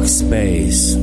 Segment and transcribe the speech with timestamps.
[0.00, 0.94] Foxbase.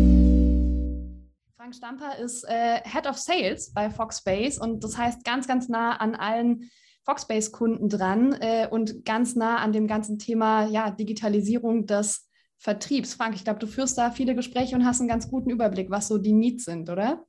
[1.56, 5.98] Frank Stamper ist äh, Head of Sales bei Foxbase und das heißt ganz, ganz nah
[5.98, 6.72] an allen
[7.06, 12.28] Foxbase-Kunden dran äh, und ganz nah an dem ganzen Thema ja, Digitalisierung des
[12.58, 13.14] Vertriebs.
[13.14, 16.08] Frank, ich glaube, du führst da viele Gespräche und hast einen ganz guten Überblick, was
[16.08, 17.24] so die Needs sind, oder?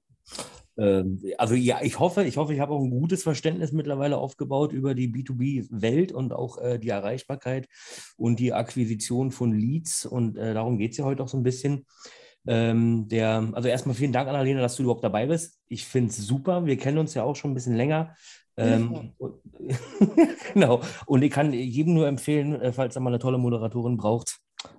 [0.78, 4.72] Ähm, also ja, ich hoffe, ich hoffe, ich habe auch ein gutes Verständnis mittlerweile aufgebaut
[4.72, 7.68] über die B2B-Welt und auch äh, die Erreichbarkeit
[8.16, 10.06] und die Akquisition von Leads.
[10.06, 11.86] Und äh, darum geht es ja heute auch so ein bisschen.
[12.46, 15.58] Ähm, der, also erstmal vielen Dank, Annalena, dass du überhaupt dabei bist.
[15.66, 16.64] Ich finde es super.
[16.64, 18.14] Wir kennen uns ja auch schon ein bisschen länger.
[18.56, 19.34] Ähm, und,
[20.54, 20.80] genau.
[21.06, 24.38] Und ich kann jedem nur empfehlen, äh, falls er mal eine tolle Moderatorin braucht,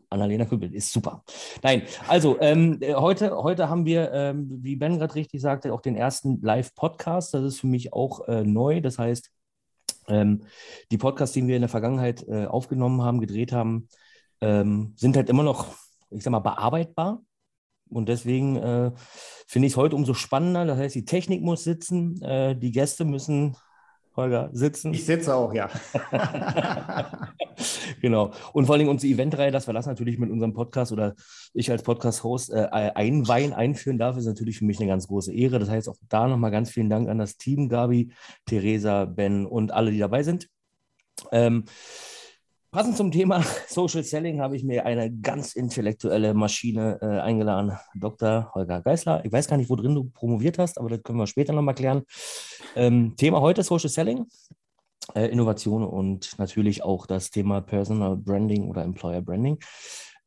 [0.09, 1.23] Annalena Kübel ist super.
[1.61, 5.81] Nein, also ähm, äh, heute, heute haben wir, ähm, wie Ben gerade richtig sagte, auch
[5.81, 7.33] den ersten Live-Podcast.
[7.33, 8.81] Das ist für mich auch äh, neu.
[8.81, 9.29] Das heißt,
[10.07, 10.43] ähm,
[10.91, 13.88] die Podcasts, die wir in der Vergangenheit äh, aufgenommen haben, gedreht haben,
[14.41, 15.67] ähm, sind halt immer noch,
[16.09, 17.21] ich sag mal, bearbeitbar.
[17.89, 18.91] Und deswegen äh,
[19.47, 20.66] finde ich es heute umso spannender.
[20.66, 23.55] Das heißt, die Technik muss sitzen, äh, die Gäste müssen
[24.20, 24.94] Holger, sitzen.
[24.94, 25.70] Ich sitze auch, ja.
[28.02, 28.31] genau.
[28.53, 31.16] Und vor allem unsere Eventreihe, dass wir das natürlich mit unserem Podcast oder
[31.53, 35.59] ich als Podcast-Host äh, einweihen, einführen darf, ist natürlich für mich eine ganz große Ehre.
[35.59, 38.12] Das heißt auch da nochmal ganz vielen Dank an das Team, Gabi,
[38.45, 40.50] Theresa, Ben und alle, die dabei sind.
[41.31, 41.66] Ähm,
[42.72, 48.52] Passend zum Thema Social Selling habe ich mir eine ganz intellektuelle Maschine äh, eingeladen, Dr.
[48.53, 49.25] Holger Geisler.
[49.25, 51.73] Ich weiß gar nicht, wo drin du promoviert hast, aber das können wir später nochmal
[51.73, 52.03] klären.
[52.75, 54.28] Ähm, Thema heute Social Selling,
[55.16, 59.58] äh, Innovation und natürlich auch das Thema Personal Branding oder Employer Branding.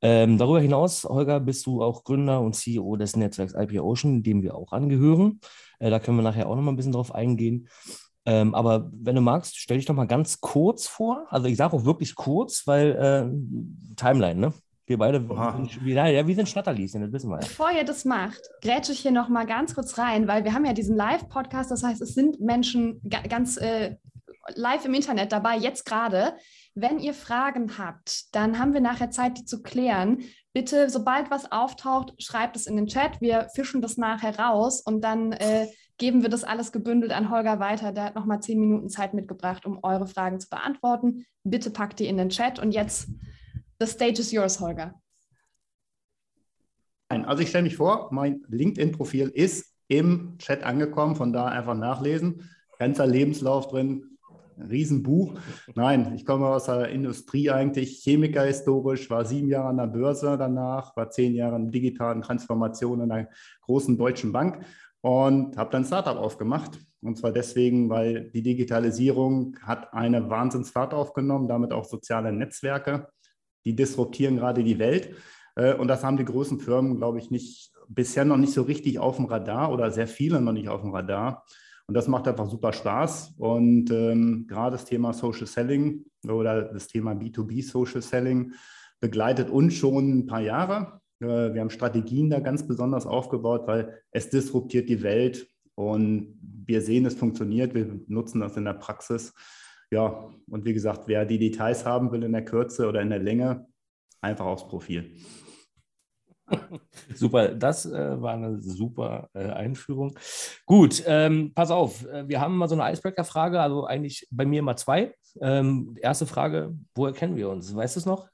[0.01, 4.43] Ähm, darüber hinaus, Holger, bist du auch Gründer und CEO des Netzwerks IP Ocean, dem
[4.43, 5.39] wir auch angehören.
[5.79, 7.69] Äh, da können wir nachher auch nochmal ein bisschen drauf eingehen.
[8.25, 11.27] Ähm, aber wenn du magst, stell dich doch mal ganz kurz vor.
[11.31, 14.53] Also ich sage auch wirklich kurz, weil äh, Timeline, ne?
[14.87, 17.39] Wir beide, sind, ja, wir sind Schnatterlieschen, das wissen wir.
[17.39, 20.65] Bevor ihr das macht, grätsche ich hier noch mal ganz kurz rein, weil wir haben
[20.65, 23.97] ja diesen Live-Podcast, das heißt, es sind Menschen ganz äh,
[24.55, 26.35] live im Internet dabei, jetzt gerade.
[26.75, 30.23] Wenn ihr Fragen habt, dann haben wir nachher Zeit, die zu klären.
[30.53, 33.21] Bitte, sobald was auftaucht, schreibt es in den Chat.
[33.21, 35.69] Wir fischen das nachher raus und dann äh,
[36.03, 37.93] geben wir das alles gebündelt an Holger weiter.
[37.93, 41.27] Der hat nochmal zehn Minuten Zeit mitgebracht, um eure Fragen zu beantworten.
[41.45, 43.09] Bitte packt die in den Chat und jetzt,
[43.79, 45.01] the stage is yours, Holger.
[47.09, 52.51] Also ich stelle mich vor, mein LinkedIn-Profil ist im Chat angekommen, von da einfach nachlesen.
[52.81, 54.19] Ganzer Lebenslauf drin,
[54.59, 55.35] Riesenbuch.
[55.77, 60.37] Nein, ich komme aus der Industrie eigentlich, Chemiker historisch, war sieben Jahre an der Börse
[60.37, 63.29] danach, war zehn Jahre in digitalen Transformation in einer
[63.61, 64.65] großen deutschen Bank
[65.03, 66.79] und habe dann Startup aufgemacht.
[67.03, 73.09] Und zwar deswegen, weil die Digitalisierung hat eine Wahnsinnsfahrt aufgenommen, damit auch soziale Netzwerke,
[73.65, 75.15] die disruptieren gerade die Welt.
[75.57, 79.01] Äh, und das haben die großen Firmen, glaube ich, nicht, bisher noch nicht so richtig
[79.01, 81.45] auf dem Radar oder sehr viele noch nicht auf dem Radar.
[81.87, 83.35] Und das macht einfach super Spaß.
[83.39, 88.53] Und ähm, gerade das Thema Social Selling oder das Thema B2B Social Selling
[89.01, 91.02] begleitet uns schon ein paar Jahre.
[91.23, 96.83] Äh, wir haben Strategien da ganz besonders aufgebaut, weil es disruptiert die Welt und wir
[96.83, 97.75] sehen, es funktioniert.
[97.75, 99.35] Wir nutzen das in der Praxis.
[99.91, 103.19] Ja, und wie gesagt, wer die Details haben will in der Kürze oder in der
[103.19, 103.67] Länge,
[104.21, 105.17] einfach aufs Profil.
[107.15, 110.19] Super, das äh, war eine super äh, Einführung.
[110.67, 114.63] Gut, ähm, pass auf, äh, wir haben mal so eine Icebreaker-Frage, also eigentlich bei mir
[114.63, 115.15] mal zwei.
[115.41, 117.75] Ähm, erste Frage, woher kennen wir uns?
[117.75, 118.29] Weißt du es noch?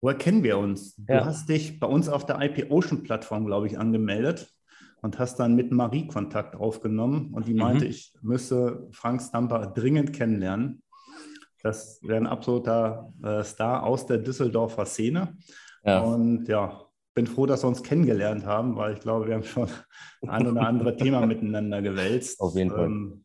[0.00, 0.96] Woher kennen wir uns?
[0.96, 1.24] Du ja.
[1.24, 4.50] hast dich bei uns auf der IP Ocean Plattform, glaube ich, angemeldet
[5.02, 7.90] und hast dann mit Marie Kontakt aufgenommen und die meinte, mhm.
[7.90, 10.82] ich müsse Frank Stamper dringend kennenlernen.
[11.62, 15.36] Das wäre ein absoluter äh, Star aus der Düsseldorfer Szene.
[15.84, 16.00] Ja.
[16.00, 16.80] Und ja,
[17.14, 19.68] bin froh, dass wir uns kennengelernt haben, weil ich glaube, wir haben schon
[20.26, 22.40] ein oder andere Thema miteinander gewälzt.
[22.40, 22.86] Auf jeden Fall.
[22.86, 23.24] Ähm,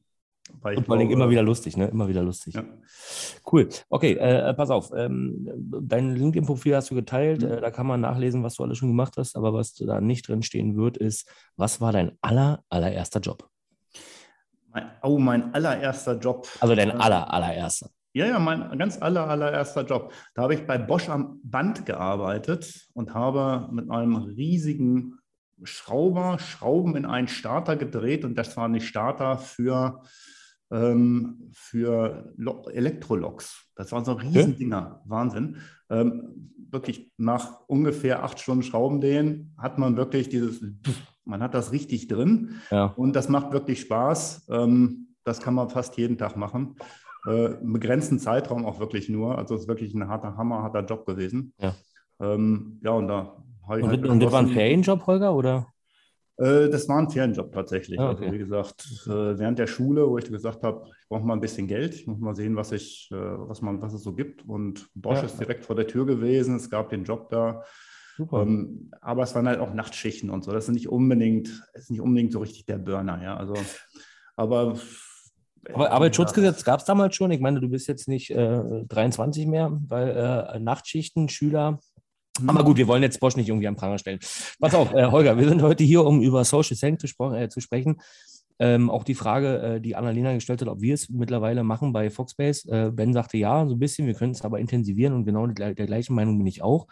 [0.62, 1.88] weil und vor allem immer wieder lustig, ne?
[1.88, 2.54] Immer wieder lustig.
[2.54, 2.64] Ja.
[3.52, 3.70] Cool.
[3.90, 4.92] Okay, äh, pass auf.
[4.96, 5.48] Ähm,
[5.82, 7.42] dein LinkedIn-Profil hast du geteilt.
[7.42, 7.52] Mhm.
[7.52, 9.36] Äh, da kann man nachlesen, was du alles schon gemacht hast.
[9.36, 13.50] Aber was da nicht drin stehen wird, ist, was war dein aller, allererster Job?
[14.72, 16.48] Mein, oh, mein allererster Job.
[16.60, 17.90] Also dein aller, allererster.
[18.14, 20.14] Ja, ja, mein ganz aller, allererster Job.
[20.36, 25.18] Da habe ich bei Bosch am Band gearbeitet und habe mit einem riesigen
[25.64, 30.02] Schrauber Schrauben in einen Starter gedreht und das war ein Starter für
[30.72, 32.34] ähm, für
[32.74, 33.70] Elektroloks.
[33.76, 35.58] Das waren so Riesendinger, Wahnsinn.
[35.90, 40.64] Ähm, wirklich nach ungefähr acht Stunden Schraubendrehen hat man wirklich dieses,
[41.26, 42.88] man hat das richtig drin ja.
[42.96, 44.48] und das macht wirklich Spaß.
[44.50, 46.76] Ähm, das kann man fast jeden Tag machen.
[47.28, 49.38] Äh, Im begrenzten Zeitraum auch wirklich nur.
[49.38, 51.54] Also es ist wirklich ein harter, hammerharter Job gewesen.
[51.60, 51.74] Ja,
[52.20, 55.68] ähm, ja und da Und, halt und das war ein Ferienjob, Holger, oder?
[56.38, 58.00] Äh, das war ein Ferienjob tatsächlich.
[58.00, 58.26] Ah, okay.
[58.26, 61.42] Also wie gesagt, äh, während der Schule, wo ich gesagt habe, ich brauche mal ein
[61.42, 64.48] bisschen Geld, ich muss mal sehen, was ich, äh, was man, was es so gibt.
[64.48, 65.26] Und Bosch ja.
[65.26, 67.64] ist direkt vor der Tür gewesen, es gab den Job da.
[68.18, 68.44] Super.
[68.44, 70.52] Ähm, aber es waren halt auch Nachtschichten und so.
[70.52, 73.38] Das ist nicht unbedingt, ist nicht unbedingt so richtig der Burner, ja.
[73.38, 73.56] Also,
[74.36, 74.78] aber
[75.74, 77.32] aber Arbeitsschutzgesetz gab es damals schon.
[77.32, 81.80] Ich meine, du bist jetzt nicht äh, 23 mehr, weil äh, Nachtschichten, Schüler,
[82.48, 84.20] aber gut, wir wollen jetzt Bosch nicht irgendwie am Pranger stellen.
[84.60, 87.62] Pass auf, äh, Holger, wir sind heute hier, um über Social Selling zu, äh, zu
[87.62, 88.02] sprechen.
[88.58, 92.10] Ähm, auch die Frage, äh, die Annalena gestellt hat, ob wir es mittlerweile machen bei
[92.10, 92.70] Foxbase.
[92.70, 95.74] Äh, ben sagte ja, so ein bisschen, wir können es aber intensivieren und genau der,
[95.74, 96.88] der, gleichen Meinung bin ich auch.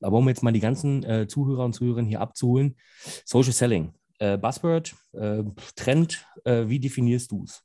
[0.00, 2.76] Aber um jetzt mal die ganzen äh, Zuhörer und Zuhörerinnen hier abzuholen,
[3.24, 4.94] Social Selling, äh, Buzzword,
[5.74, 7.64] Trend, wie definierst du es?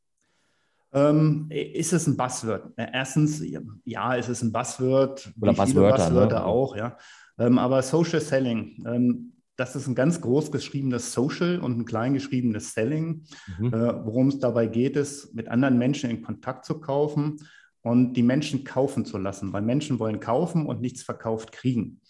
[0.94, 2.72] Ähm, ist es ein Buzzword?
[2.78, 3.44] Erstens,
[3.86, 5.34] ja, ist es ein Buzzword.
[5.40, 6.06] Oder Buzzwörter.
[6.06, 6.46] Buzzwörter ne?
[6.46, 6.98] auch, ja.
[7.38, 12.14] Ähm, aber Social Selling, ähm, das ist ein ganz groß geschriebenes Social und ein klein
[12.14, 13.26] geschriebenes Selling.
[13.60, 13.68] Mhm.
[13.68, 17.38] Äh, worum es dabei geht, ist, mit anderen Menschen in Kontakt zu kaufen
[17.82, 22.02] und die Menschen kaufen zu lassen, weil Menschen wollen kaufen und nichts verkauft kriegen.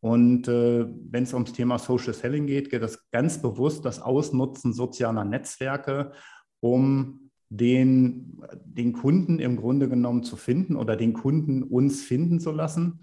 [0.00, 4.72] Und äh, wenn es ums Thema Social Selling geht, geht es ganz bewusst das Ausnutzen
[4.72, 6.12] sozialer Netzwerke,
[6.60, 12.50] um den, den Kunden im Grunde genommen zu finden oder den Kunden uns finden zu
[12.50, 13.00] lassen.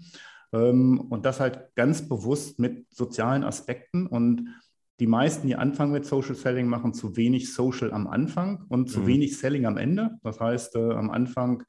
[0.52, 4.06] Ähm, und das halt ganz bewusst mit sozialen Aspekten.
[4.06, 4.48] Und
[4.98, 9.00] die meisten, die anfangen mit Social Selling, machen zu wenig Social am Anfang und zu
[9.00, 9.06] mhm.
[9.06, 10.18] wenig Selling am Ende.
[10.22, 11.64] Das heißt, äh, am Anfang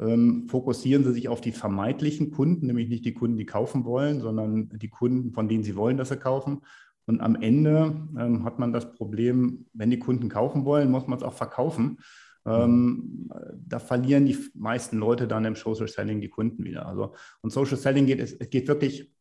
[0.00, 4.20] ähm, fokussieren sie sich auf die vermeintlichen Kunden, nämlich nicht die Kunden, die kaufen wollen,
[4.20, 6.62] sondern die Kunden, von denen sie wollen, dass sie kaufen.
[7.06, 11.18] Und am Ende ähm, hat man das Problem, wenn die Kunden kaufen wollen, muss man
[11.18, 11.98] es auch verkaufen.
[12.44, 16.86] Ähm, da verlieren die meisten Leute dann im Social Selling die Kunden wieder.
[16.86, 19.12] Also, und Social Selling geht, es geht wirklich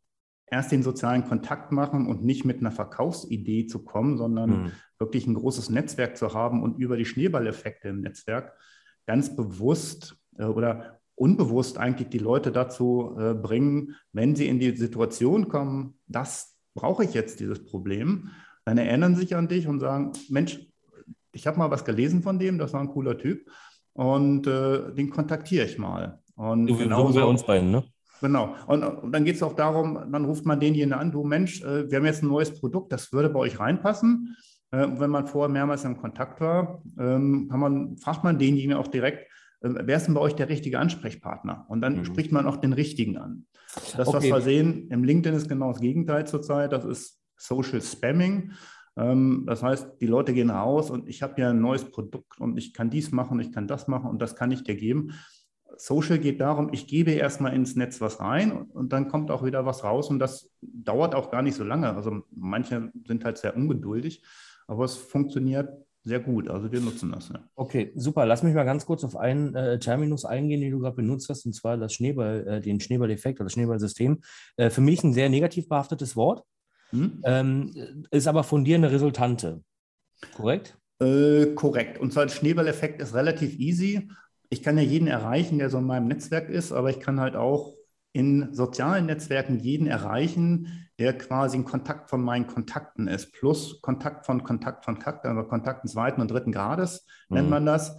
[0.47, 4.71] erst den sozialen Kontakt machen und nicht mit einer Verkaufsidee zu kommen, sondern mhm.
[4.99, 8.53] wirklich ein großes Netzwerk zu haben und über die Schneeballeffekte im Netzwerk
[9.07, 14.75] ganz bewusst äh, oder unbewusst eigentlich die Leute dazu äh, bringen, wenn sie in die
[14.75, 18.29] Situation kommen, das brauche ich jetzt dieses Problem,
[18.65, 20.70] dann erinnern sich an dich und sagen, Mensch,
[21.33, 23.49] ich habe mal was gelesen von dem, das war ein cooler Typ
[23.93, 26.19] und äh, den kontaktiere ich mal.
[26.35, 27.83] Und so genau bei uns beiden, ne?
[28.21, 28.55] Genau.
[28.67, 31.89] Und, und dann geht es auch darum, dann ruft man denjenigen an, du Mensch, äh,
[31.89, 34.35] wir haben jetzt ein neues Produkt, das würde bei euch reinpassen.
[34.71, 39.29] Äh, wenn man vorher mehrmals im Kontakt war, ähm, man, fragt man denjenigen auch direkt,
[39.61, 41.65] äh, wer ist denn bei euch der richtige Ansprechpartner?
[41.67, 42.05] Und dann mhm.
[42.05, 43.45] spricht man auch den richtigen an.
[43.97, 44.17] Das, okay.
[44.17, 46.71] was wir sehen im LinkedIn, ist genau das Gegenteil zurzeit.
[46.71, 48.51] Das ist Social Spamming.
[48.97, 52.57] Ähm, das heißt, die Leute gehen raus und ich habe ja ein neues Produkt und
[52.57, 55.13] ich kann dies machen, ich kann das machen und das kann ich dir geben.
[55.77, 59.65] Social geht darum, ich gebe erstmal ins Netz was rein und dann kommt auch wieder
[59.65, 61.95] was raus und das dauert auch gar nicht so lange.
[61.95, 64.23] Also manche sind halt sehr ungeduldig,
[64.67, 65.69] aber es funktioniert
[66.03, 66.49] sehr gut.
[66.49, 67.29] Also wir nutzen das.
[67.29, 67.39] Ja.
[67.55, 68.25] Okay, super.
[68.25, 71.45] Lass mich mal ganz kurz auf einen äh, Terminus eingehen, den du gerade benutzt hast,
[71.45, 74.21] und zwar das Schneeball, äh, den Schneeballeffekt oder das Schneeballsystem.
[74.57, 76.43] Äh, für mich ein sehr negativ behaftetes Wort.
[76.91, 77.21] Hm?
[77.23, 78.43] Ähm, ist aber
[78.75, 79.63] eine Resultante.
[80.35, 80.77] Korrekt?
[80.99, 81.97] Äh, korrekt.
[81.97, 84.09] Und zwar der Schneeballeffekt ist relativ easy.
[84.49, 87.35] Ich kann ja jeden erreichen, der so in meinem Netzwerk ist, aber ich kann halt
[87.35, 87.73] auch
[88.13, 94.25] in sozialen Netzwerken jeden erreichen, der quasi ein Kontakt von meinen Kontakten ist, plus Kontakt
[94.25, 97.37] von Kontakt von Kontakt, also Kontakten zweiten und dritten Grades mhm.
[97.37, 97.97] nennt man das.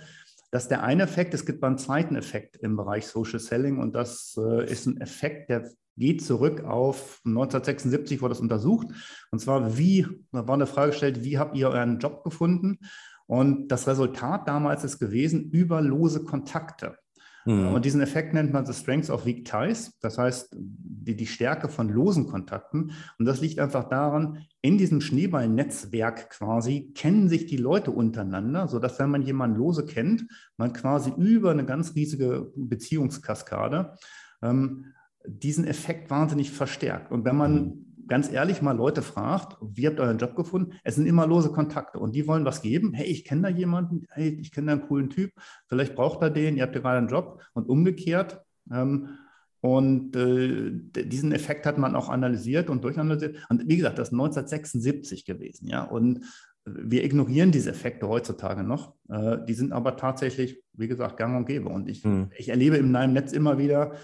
[0.53, 1.33] Das ist der eine Effekt.
[1.33, 5.49] Es gibt einen zweiten Effekt im Bereich Social Selling und das äh, ist ein Effekt,
[5.49, 8.89] der geht zurück auf 1976, wurde das untersucht.
[9.31, 12.79] Und zwar, wie, da war eine Frage gestellt, wie habt ihr euren Job gefunden?
[13.27, 16.99] Und das Resultat damals ist gewesen, über lose Kontakte.
[17.45, 17.69] Mhm.
[17.69, 21.69] Und diesen Effekt nennt man the strength of weak ties, das heißt die, die Stärke
[21.69, 22.93] von losen Kontakten.
[23.19, 28.99] Und das liegt einfach daran, in diesem Schneeballnetzwerk quasi kennen sich die Leute untereinander, sodass
[28.99, 33.95] wenn man jemanden lose kennt, man quasi über eine ganz riesige Beziehungskaskade
[34.43, 34.87] ähm,
[35.27, 37.13] diesen Effekt wahnsinnig verstärkt.
[37.13, 37.92] Und wenn man mhm.
[38.13, 40.75] Ganz ehrlich mal Leute fragt, wie habt ihr euren Job gefunden?
[40.85, 42.93] Es sind immer lose Kontakte und die wollen was geben.
[42.93, 45.33] Hey, ich kenne da jemanden, hey, ich kenne da einen coolen Typ,
[45.67, 48.43] vielleicht braucht er den, ihr habt ja gerade einen Job und umgekehrt.
[48.71, 49.09] Ähm,
[49.63, 50.73] und äh,
[51.05, 53.47] diesen Effekt hat man auch analysiert und durchanalysiert.
[53.49, 55.83] Und wie gesagt, das ist 1976 gewesen, ja.
[55.83, 56.21] Und
[56.67, 58.93] wir ignorieren diese Effekte heutzutage noch.
[59.09, 61.71] Äh, die sind aber tatsächlich, wie gesagt, gang und gäbe.
[61.71, 62.31] Und ich, hm.
[62.37, 63.95] ich erlebe in meinem Netz immer wieder,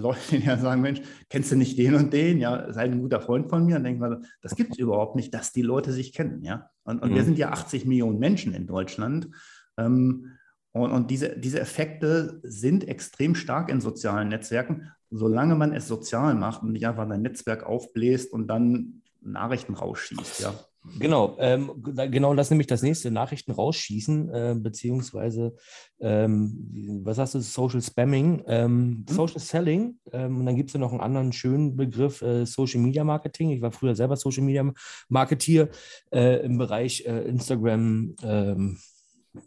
[0.00, 2.38] Leute, die ja sagen, Mensch, kennst du nicht den und den?
[2.38, 3.76] Ja, sei ein guter Freund von mir.
[3.76, 6.42] Und denken wir, das gibt es überhaupt nicht, dass die Leute sich kennen.
[6.42, 6.70] Ja?
[6.84, 7.14] Und, und mhm.
[7.14, 9.28] wir sind ja 80 Millionen Menschen in Deutschland.
[9.76, 10.26] Ähm,
[10.72, 14.90] und, und diese, diese Effekte sind extrem stark in sozialen Netzwerken.
[15.10, 20.40] solange man es sozial macht und nicht einfach sein Netzwerk aufbläst und dann Nachrichten rausschießt,
[20.40, 20.54] ja.
[20.98, 25.54] Genau, ähm, genau das ist nämlich das nächste, Nachrichten rausschießen, äh, beziehungsweise,
[26.00, 29.04] ähm, was hast du, Social Spamming, ähm, mhm.
[29.06, 32.80] Social Selling ähm, und dann gibt es ja noch einen anderen schönen Begriff, äh, Social
[32.80, 33.50] Media Marketing.
[33.50, 34.72] Ich war früher selber Social Media
[35.08, 35.68] Marketier
[36.12, 38.78] äh, im Bereich äh, Instagram, ähm,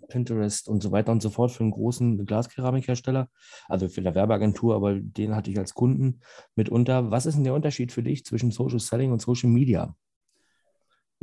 [0.08, 3.28] Pinterest und so weiter und so fort für einen großen Glaskeramikhersteller,
[3.68, 6.22] also für eine Werbeagentur, aber den hatte ich als Kunden
[6.56, 7.12] mitunter.
[7.12, 9.96] Was ist denn der Unterschied für dich zwischen Social Selling und Social Media?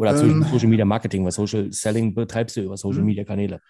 [0.01, 3.07] Oder ähm, Social Media Marketing, weil Social Selling betreibst du über Social mhm.
[3.07, 3.61] Media Kanäle.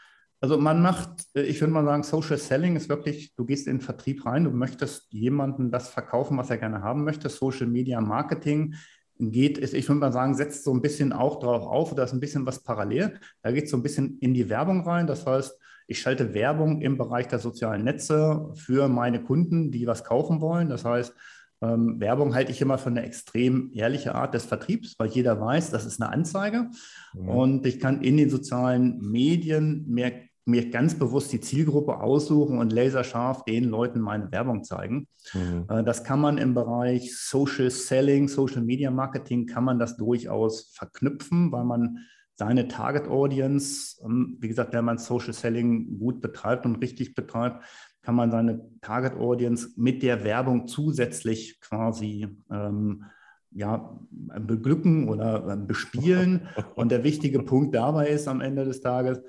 [0.40, 3.78] Also man macht, äh, ich würde mal sagen, Social Selling ist wirklich, du gehst in
[3.78, 7.28] den Vertrieb rein, du möchtest jemandem das verkaufen, was er gerne haben möchte.
[7.28, 8.76] Social Media Marketing
[9.18, 12.12] geht, ist, ich würde mal sagen, setzt so ein bisschen auch darauf auf, da ist
[12.12, 13.18] ein bisschen was parallel.
[13.42, 15.08] Da geht es so ein bisschen in die Werbung rein.
[15.08, 15.58] Das heißt,
[15.88, 20.68] ich schalte Werbung im Bereich der sozialen Netze für meine Kunden, die was kaufen wollen.
[20.68, 21.12] Das heißt,
[21.62, 25.70] ähm, Werbung halte ich immer für eine extrem ehrliche Art des Vertriebs, weil jeder weiß,
[25.70, 26.70] das ist eine Anzeige.
[27.14, 27.28] Mhm.
[27.28, 30.12] Und ich kann in den sozialen Medien mehr
[30.46, 35.06] mir ganz bewusst die Zielgruppe aussuchen und laserscharf den Leuten meine Werbung zeigen.
[35.34, 35.66] Mhm.
[35.68, 40.72] Äh, das kann man im Bereich Social Selling, Social Media Marketing, kann man das durchaus
[40.74, 41.98] verknüpfen, weil man
[42.34, 47.62] seine Target Audience, ähm, wie gesagt, wenn man Social Selling gut betreibt und richtig betreibt,
[48.02, 53.04] kann man seine Target Audience mit der Werbung zusätzlich quasi ähm,
[53.52, 56.48] ja, beglücken oder äh, bespielen.
[56.74, 59.20] Und der wichtige Punkt dabei ist am Ende des Tages,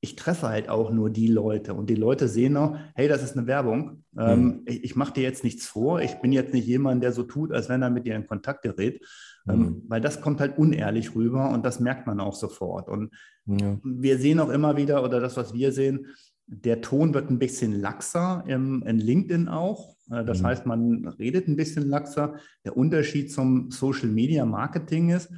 [0.00, 3.36] ich treffe halt auch nur die Leute und die Leute sehen auch, hey, das ist
[3.36, 4.04] eine Werbung.
[4.16, 4.62] Ähm, mhm.
[4.66, 6.00] ich, ich mache dir jetzt nichts vor.
[6.00, 8.62] Ich bin jetzt nicht jemand, der so tut, als wenn er mit dir in Kontakt
[8.62, 9.04] gerät,
[9.48, 9.82] ähm, mhm.
[9.88, 12.88] weil das kommt halt unehrlich rüber und das merkt man auch sofort.
[12.88, 13.14] Und
[13.46, 13.78] ja.
[13.82, 16.06] wir sehen auch immer wieder, oder das, was wir sehen,
[16.46, 19.96] der Ton wird ein bisschen laxer im, in LinkedIn auch.
[20.10, 20.46] Äh, das mhm.
[20.46, 22.34] heißt, man redet ein bisschen laxer.
[22.64, 25.30] Der Unterschied zum Social Media Marketing ist,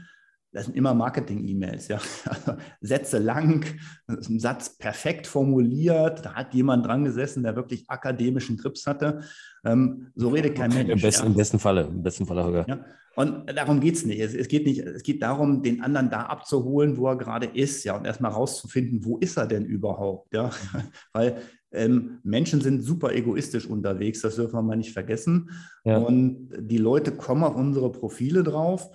[0.51, 2.01] das sind immer Marketing-E-Mails, ja.
[2.81, 3.67] Sätze lang,
[4.07, 9.21] ein Satz perfekt formuliert, da hat jemand dran gesessen, der wirklich akademischen Grips hatte.
[9.65, 10.91] Ähm, so redet kein Mensch.
[10.91, 11.31] Im besten, ja.
[11.31, 12.65] im besten Falle, im besten Falle.
[12.67, 12.85] Ja.
[13.19, 14.21] Und darum geht es nicht.
[14.21, 14.79] Es, geht nicht.
[14.79, 19.05] es geht darum, den anderen da abzuholen, wo er gerade ist, ja, und erstmal rauszufinden,
[19.05, 20.53] wo ist er denn überhaupt, ja.
[21.13, 21.39] Weil
[21.73, 25.51] ähm, Menschen sind super egoistisch unterwegs, das dürfen wir mal nicht vergessen.
[25.83, 25.99] Ja.
[25.99, 28.89] Und die Leute kommen auf unsere Profile drauf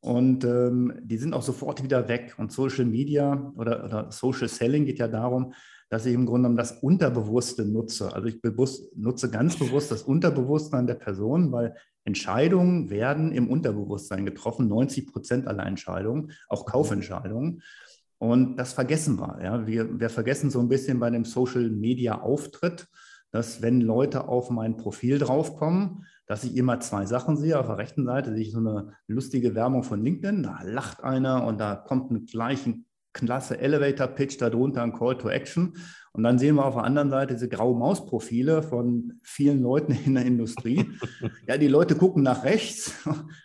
[0.00, 2.34] und ähm, die sind auch sofort wieder weg.
[2.36, 5.52] Und Social Media oder, oder, Social Selling geht ja darum,
[5.88, 8.12] dass ich im Grunde genommen das Unterbewusste nutze.
[8.12, 14.24] Also ich bewusst, nutze ganz bewusst das Unterbewusstsein der Person, weil Entscheidungen werden im Unterbewusstsein
[14.24, 17.62] getroffen, 90 Prozent aller Entscheidungen, auch Kaufentscheidungen.
[18.18, 19.38] Und das vergessen wir.
[19.42, 19.66] Ja.
[19.66, 22.88] Wir, wir vergessen so ein bisschen bei dem Social Media Auftritt,
[23.30, 27.58] dass wenn Leute auf mein Profil draufkommen, dass ich immer zwei Sachen sehe.
[27.58, 31.46] Auf der rechten Seite sehe ich so eine lustige Werbung von LinkedIn, da lacht einer
[31.46, 32.86] und da kommt ein gleichen
[33.26, 35.74] klasse Elevator-Pitch, darunter ein Call to Action.
[36.12, 40.14] Und dann sehen wir auf der anderen Seite diese graue Maus-Profile von vielen Leuten in
[40.14, 40.90] der Industrie.
[41.46, 42.92] ja, die Leute gucken nach rechts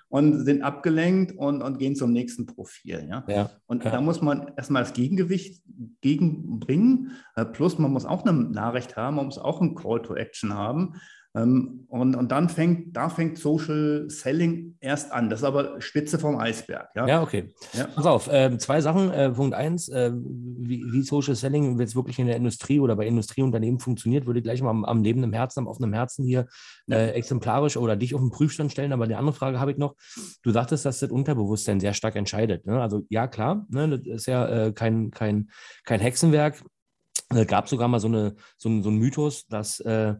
[0.09, 3.05] und sind abgelenkt und, und gehen zum nächsten Profil.
[3.07, 3.25] Ja?
[3.27, 3.91] ja und ja.
[3.91, 5.61] da muss man erstmal das Gegengewicht
[6.01, 7.11] gegenbringen.
[7.35, 10.53] Äh, plus man muss auch eine Nachricht haben, man muss auch ein Call to Action
[10.53, 10.95] haben.
[11.35, 15.31] Ähm, und, und dann fängt, da fängt Social Selling erst an.
[15.31, 16.89] Das ist aber Spitze vom Eisberg.
[16.95, 17.51] Ja, ja okay.
[17.73, 17.87] Ja.
[17.87, 19.09] Pass auf, äh, zwei Sachen.
[19.11, 23.07] Äh, Punkt eins, äh, wie, wie, Social Selling jetzt wirklich in der Industrie oder bei
[23.07, 26.47] Industrieunternehmen funktioniert, würde ich gleich mal am, am lebenden Herzen, am offenen Herzen hier
[26.89, 28.93] äh, exemplarisch oder dich auf den Prüfstand stellen.
[28.93, 29.95] Aber die andere Frage habe ich noch.
[30.43, 32.67] Du sagtest, dass das Unterbewusstsein sehr stark entscheidet.
[32.67, 32.79] Ne?
[32.79, 33.89] Also ja, klar, ne?
[33.89, 35.49] das ist ja äh, kein, kein,
[35.83, 36.63] kein Hexenwerk.
[37.29, 40.15] Es gab sogar mal so, eine, so, ein, so einen Mythos, dass äh, äh,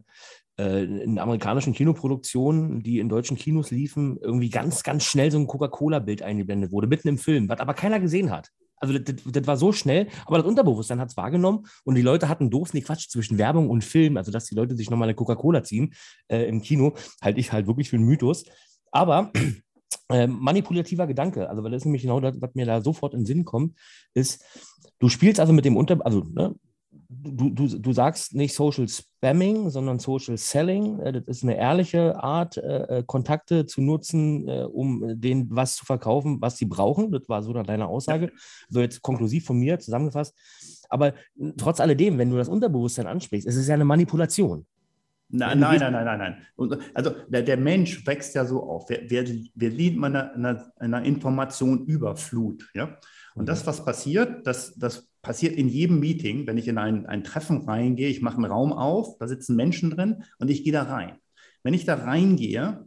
[0.56, 6.22] in amerikanischen Kinoproduktionen, die in deutschen Kinos liefen, irgendwie ganz, ganz schnell so ein Coca-Cola-Bild
[6.22, 8.50] eingeblendet wurde, mitten im Film, was aber keiner gesehen hat.
[8.76, 12.28] Also das, das, war so schnell, aber das Unterbewusstsein hat es wahrgenommen und die Leute
[12.28, 15.14] hatten doof nicht Quatsch zwischen Werbung und Film, also dass die Leute sich nochmal eine
[15.14, 15.94] Coca-Cola ziehen
[16.28, 18.44] äh, im Kino, halte ich halt wirklich für einen Mythos.
[18.90, 19.32] Aber
[20.10, 23.20] äh, manipulativer Gedanke, also weil das ist nämlich genau das, was mir da sofort in
[23.20, 23.76] den Sinn kommt,
[24.12, 24.44] ist,
[24.98, 26.54] du spielst also mit dem Unter, also ne,
[27.22, 31.00] du, du, du sagst nicht Social Spamming, sondern Social Selling.
[31.00, 35.84] Äh, das ist eine ehrliche Art, äh, äh, Kontakte zu nutzen, um denen was zu
[35.84, 37.10] verkaufen, was sie brauchen.
[37.12, 38.32] Das war so deine Aussage.
[38.68, 40.34] So jetzt konklusiv von mir zusammengefasst.
[40.88, 41.14] Aber
[41.56, 44.66] trotz alledem, wenn du das Unterbewusstsein ansprichst, ist es ja eine Manipulation.
[45.28, 46.78] Nein, nein, nein, nein, nein, nein.
[46.94, 48.88] Also der, der Mensch wächst ja so auf.
[48.88, 52.70] Wir, wir, wir leben einer, einer, einer Information Überflut.
[52.74, 52.98] Ja?
[53.34, 57.24] Und das, was passiert, das, das passiert in jedem Meeting, wenn ich in ein, ein
[57.24, 60.84] Treffen reingehe, ich mache einen Raum auf, da sitzen Menschen drin und ich gehe da
[60.84, 61.16] rein.
[61.64, 62.86] wenn ich da reingehe,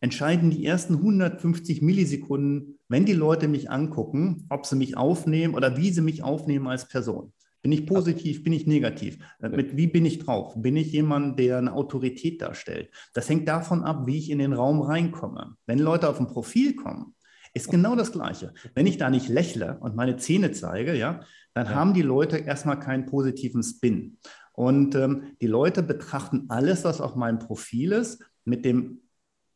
[0.00, 5.76] entscheiden die ersten 150 Millisekunden, wenn die Leute mich angucken, ob sie mich aufnehmen oder
[5.76, 7.32] wie sie mich aufnehmen als Person.
[7.62, 9.18] Bin ich positiv, bin ich negativ?
[9.40, 10.54] Äh, mit, wie bin ich drauf?
[10.56, 12.90] Bin ich jemand, der eine Autorität darstellt?
[13.12, 15.56] Das hängt davon ab, wie ich in den Raum reinkomme.
[15.66, 17.15] Wenn Leute auf ein Profil kommen,
[17.56, 18.52] ist genau das Gleiche.
[18.74, 21.20] Wenn ich da nicht lächle und meine Zähne zeige, ja,
[21.54, 21.74] dann ja.
[21.74, 24.18] haben die Leute erstmal keinen positiven Spin.
[24.52, 29.00] Und ähm, die Leute betrachten alles, was auf meinem Profil ist, mit dem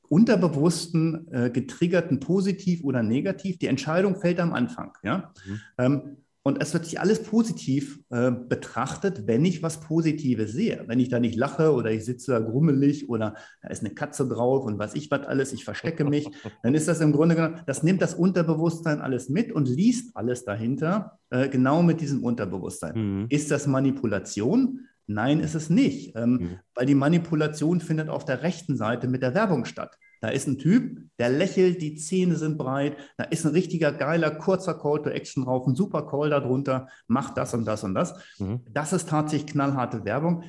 [0.09, 3.59] unterbewussten, äh, getriggerten positiv oder negativ.
[3.59, 4.93] Die Entscheidung fällt am Anfang.
[5.03, 5.33] Ja?
[5.47, 5.61] Mhm.
[5.79, 10.85] Ähm, und es wird sich alles positiv äh, betrachtet, wenn ich was Positives sehe.
[10.87, 14.27] Wenn ich da nicht lache oder ich sitze da grummelig oder da ist eine Katze
[14.27, 16.31] drauf und was ich was alles, ich verstecke mich,
[16.63, 20.45] dann ist das im Grunde genommen, das nimmt das Unterbewusstsein alles mit und liest alles
[20.45, 22.95] dahinter, äh, genau mit diesem Unterbewusstsein.
[22.95, 23.27] Mhm.
[23.29, 24.87] Ist das Manipulation?
[25.07, 26.59] Nein, ist es nicht, ähm, mhm.
[26.75, 29.99] weil die Manipulation findet auf der rechten Seite mit der Werbung statt.
[30.21, 34.31] Da ist ein Typ, der lächelt, die Zähne sind breit, da ist ein richtiger geiler,
[34.31, 38.15] kurzer Call to Action drauf, ein super Call darunter, macht das und das und das.
[38.39, 38.61] Mhm.
[38.71, 40.45] Das ist tatsächlich knallharte Werbung.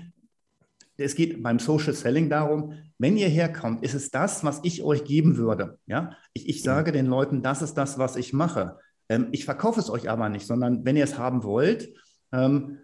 [0.98, 5.04] Es geht beim Social Selling darum, wenn ihr herkommt, ist es das, was ich euch
[5.04, 5.80] geben würde.
[5.88, 6.12] Ja?
[6.34, 8.78] Ich, ich sage den Leuten, das ist das, was ich mache.
[9.10, 11.94] Ähm, ich verkaufe es euch aber nicht, sondern wenn ihr es haben wollt,
[12.32, 12.80] ähm,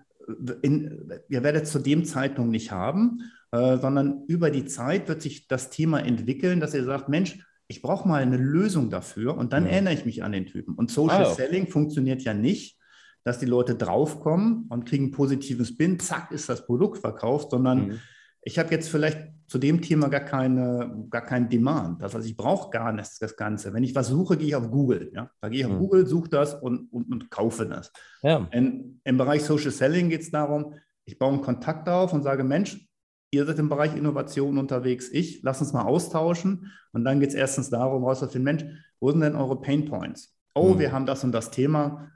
[0.62, 5.22] in, ihr werdet es zu dem Zeitpunkt nicht haben äh, sondern über die Zeit wird
[5.22, 9.54] sich das Thema entwickeln, dass ihr sagt, Mensch, ich brauche mal eine Lösung dafür und
[9.54, 9.72] dann ja.
[9.72, 10.76] erinnere ich mich an den Typen.
[10.76, 12.78] Und Social ah, Selling funktioniert ja nicht,
[13.24, 17.88] dass die Leute draufkommen und kriegen einen positiven Spin, zack, ist das Produkt verkauft, sondern
[17.88, 18.00] mhm.
[18.42, 22.02] ich habe jetzt vielleicht zu dem Thema gar, keine, gar keinen Demand.
[22.02, 23.74] Das heißt, ich brauche gar nicht das Ganze.
[23.74, 25.10] Wenn ich was suche, gehe ich auf Google.
[25.14, 25.32] Ja?
[25.40, 25.80] Da gehe ich auf mhm.
[25.80, 27.92] Google, suche das und, und, und kaufe das.
[28.22, 28.48] Ja.
[28.52, 30.74] In, Im Bereich Social Selling geht es darum,
[31.06, 32.86] ich baue einen Kontakt auf und sage, Mensch,
[33.32, 36.72] ihr seid im Bereich Innovation unterwegs, ich, lass uns mal austauschen.
[36.92, 38.66] Und dann geht es erstens darum, rauszufinden, Mensch,
[39.00, 40.36] wo sind denn eure Pain Points?
[40.56, 40.80] Oh, mhm.
[40.80, 42.12] wir haben das und das Thema,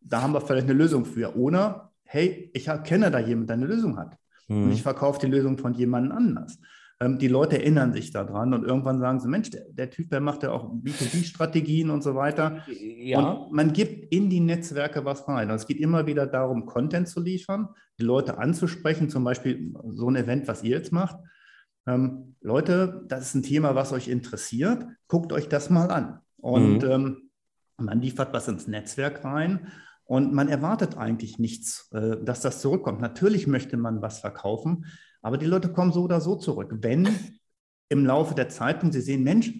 [0.00, 1.34] da haben wir vielleicht eine Lösung für.
[1.36, 4.18] Oder, hey, ich kenne da jemanden, der eine Lösung hat.
[4.48, 4.64] Mhm.
[4.64, 6.58] Und ich verkaufe die Lösung von jemandem anders.
[7.00, 10.20] Ähm, die Leute erinnern sich daran und irgendwann sagen sie, Mensch, der, der Typ, der
[10.20, 12.62] macht ja auch B2B-Strategien und so weiter.
[12.68, 13.20] Ja.
[13.20, 15.50] Und man gibt in die Netzwerke was rein.
[15.50, 20.08] Und es geht immer wieder darum, Content zu liefern, die Leute anzusprechen, zum Beispiel so
[20.08, 21.16] ein Event, was ihr jetzt macht.
[21.86, 24.86] Ähm, Leute, das ist ein Thema, was euch interessiert.
[25.08, 26.20] Guckt euch das mal an.
[26.36, 26.90] Und mhm.
[26.90, 27.30] ähm,
[27.76, 29.72] man liefert was ins Netzwerk rein
[30.04, 33.00] und man erwartet eigentlich nichts, äh, dass das zurückkommt.
[33.00, 34.86] Natürlich möchte man was verkaufen,
[35.22, 36.70] aber die Leute kommen so oder so zurück.
[36.80, 37.08] Wenn
[37.88, 39.52] im Laufe der Zeit sie sehen, Mensch,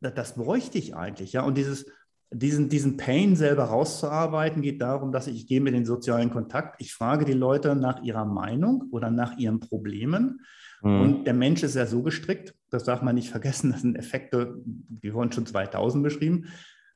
[0.00, 1.42] das, das bräuchte ich eigentlich, ja.
[1.42, 1.86] Und dieses,
[2.32, 6.80] diesen, diesen Pain selber rauszuarbeiten, geht darum, dass ich, ich gehe mit den sozialen Kontakt,
[6.80, 10.40] ich frage die Leute nach ihrer Meinung oder nach ihren Problemen.
[10.82, 11.00] Mhm.
[11.00, 14.56] Und der Mensch ist ja so gestrickt, das darf man nicht vergessen, das sind Effekte,
[14.64, 16.46] die wurden schon 2000 beschrieben.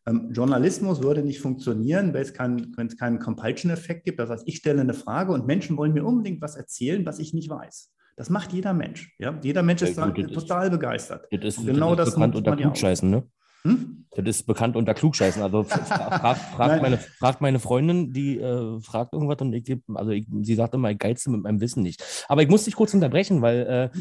[0.08, 4.18] Ähm, Journalismus würde nicht funktionieren, wenn es, kein, wenn es keinen Compulsion-Effekt gibt.
[4.18, 7.34] Das heißt, ich stelle eine Frage und Menschen wollen mir unbedingt was erzählen, was ich
[7.34, 7.92] nicht weiß.
[8.16, 9.14] Das macht jeder Mensch.
[9.18, 9.38] Ja?
[9.42, 11.26] Jeder Mensch ist, ja, gut, total ist, begeistert.
[11.30, 13.24] Das ist, genau das, ist bekannt unter Klugscheißen, ne?
[13.68, 14.06] Hm?
[14.16, 15.42] Das ist bekannt unter Klugscheißen.
[15.42, 20.10] Also fragt, fragt, meine, fragt meine Freundin, die äh, fragt irgendwas und ich gebe, also
[20.10, 22.02] ich, sie sagt immer, ich geize mit meinem Wissen nicht.
[22.28, 23.92] Aber ich muss dich kurz unterbrechen, weil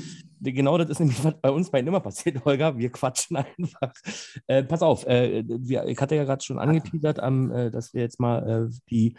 [0.42, 2.78] äh, genau das ist nämlich, was bei uns beiden immer passiert, Holger.
[2.78, 3.94] Wir quatschen einfach.
[4.48, 8.02] Äh, pass auf, äh, wir, ich hatte ja gerade schon angeteasert, um, äh, dass wir
[8.02, 9.16] jetzt mal äh, die,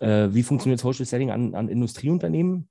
[0.00, 2.68] wie funktioniert Social Selling an, an Industrieunternehmen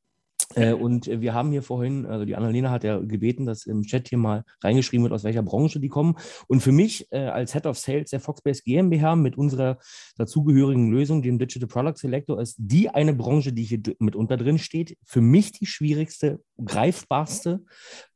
[0.79, 4.17] und wir haben hier vorhin, also die Annalena hat ja gebeten, dass im Chat hier
[4.17, 6.15] mal reingeschrieben wird, aus welcher Branche die kommen.
[6.47, 9.79] Und für mich äh, als Head of Sales der Foxbase GmbH mit unserer
[10.17, 14.97] dazugehörigen Lösung, dem Digital Product Selector, ist die eine Branche, die hier mitunter drin steht,
[15.03, 17.63] für mich die schwierigste, greifbarste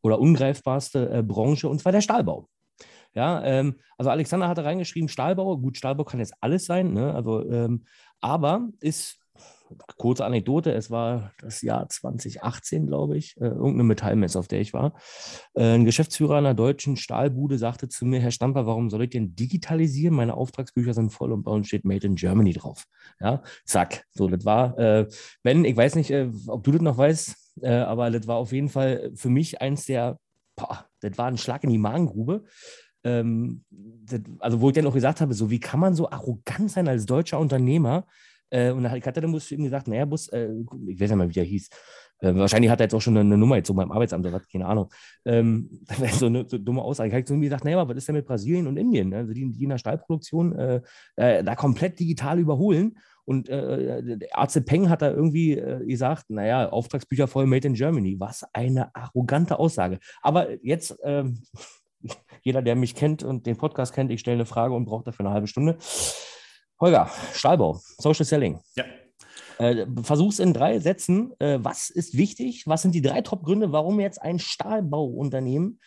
[0.01, 2.49] oder ungreifbarste äh, Branche, und zwar der Stahlbau.
[3.13, 7.15] Ja, ähm, also Alexander hatte reingeschrieben, Stahlbau, gut, Stahlbau kann jetzt alles sein, ne?
[7.15, 7.85] also, ähm,
[8.21, 9.19] aber ist
[9.97, 14.73] kurze Anekdote, es war das Jahr 2018, glaube ich, äh, irgendeine Metallmesse, auf der ich
[14.73, 14.93] war.
[15.55, 19.35] Äh, ein Geschäftsführer einer deutschen Stahlbude sagte zu mir, Herr Stamper, warum soll ich denn
[19.35, 20.15] digitalisieren?
[20.15, 22.85] Meine Auftragsbücher sind voll und bei uns steht Made in Germany drauf.
[23.19, 24.05] Ja, zack.
[24.11, 25.07] So, das war, äh,
[25.43, 28.51] Ben, ich weiß nicht, äh, ob du das noch weißt, äh, aber das war auf
[28.51, 30.19] jeden Fall für mich eins der,
[30.55, 32.43] boah, das war ein Schlag in die Magengrube.
[33.03, 33.63] Ähm,
[34.39, 37.05] also, wo ich dann auch gesagt habe, so wie kann man so arrogant sein als
[37.05, 38.05] deutscher Unternehmer,
[38.49, 40.49] äh, und dann hat Katja Bus ihm gesagt, naja, Bus, äh,
[40.87, 41.69] ich weiß ja mal, wie der hieß.
[42.19, 44.47] Äh, wahrscheinlich hat er jetzt auch schon eine, Nummer jetzt so beim Arbeitsamt oder was,
[44.47, 44.89] keine Ahnung.
[45.25, 47.09] Ähm, das wäre so eine so dumme Aussage.
[47.09, 49.13] Ich habe ihm gesagt, naja, aber was ist denn mit Brasilien und Indien?
[49.13, 50.81] Also die, die in der Stahlproduktion äh,
[51.15, 52.97] äh, da komplett digital überholen.
[53.25, 58.15] Und äh, Arze Peng hat da irgendwie äh, gesagt, naja, Auftragsbücher voll Made in Germany.
[58.19, 59.99] Was eine arrogante Aussage.
[60.21, 61.25] Aber jetzt, äh,
[62.41, 65.25] jeder, der mich kennt und den Podcast kennt, ich stelle eine Frage und brauche dafür
[65.25, 65.77] eine halbe Stunde.
[66.79, 68.59] Holger, Stahlbau, Social Selling.
[68.75, 68.85] Ja.
[69.57, 71.33] Äh, versuch's in drei Sätzen.
[71.39, 72.67] Äh, was ist wichtig?
[72.67, 75.79] Was sind die drei Top-Gründe, warum jetzt ein Stahlbauunternehmen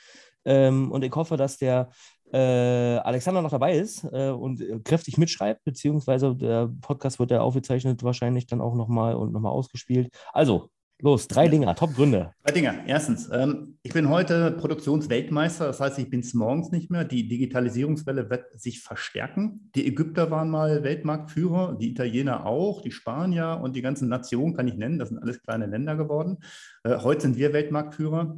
[0.45, 1.91] ähm, und ich hoffe, dass der
[2.33, 8.47] äh, Alexander noch dabei ist und kräftig mitschreibt, beziehungsweise der Podcast wird ja aufgezeichnet wahrscheinlich
[8.47, 10.15] dann auch nochmal und nochmal ausgespielt.
[10.33, 10.71] Also,
[11.03, 12.33] Los, drei Dinger, Top-Gründe.
[12.45, 12.75] Drei Dinger.
[12.87, 17.05] Erstens, ähm, ich bin heute Produktionsweltmeister, das heißt, ich bin es morgens nicht mehr.
[17.05, 19.71] Die Digitalisierungswelle wird sich verstärken.
[19.75, 24.69] Die Ägypter waren mal Weltmarktführer, die Italiener auch, die Spanier und die ganzen Nationen kann
[24.69, 24.99] ich nennen.
[24.99, 26.39] Das sind alles kleine Länder geworden.
[26.85, 28.37] Äh, heute sind wir Weltmarktführer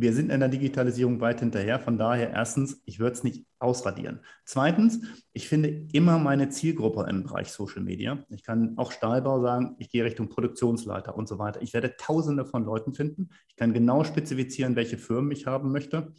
[0.00, 1.80] wir sind in der Digitalisierung weit hinterher.
[1.80, 4.20] Von daher, erstens, ich würde es nicht ausradieren.
[4.44, 5.00] Zweitens,
[5.32, 8.24] ich finde immer meine Zielgruppe im Bereich Social Media.
[8.28, 11.62] Ich kann auch Stahlbau sagen, ich gehe Richtung Produktionsleiter und so weiter.
[11.62, 13.30] Ich werde tausende von Leuten finden.
[13.48, 16.12] Ich kann genau spezifizieren, welche Firmen ich haben möchte.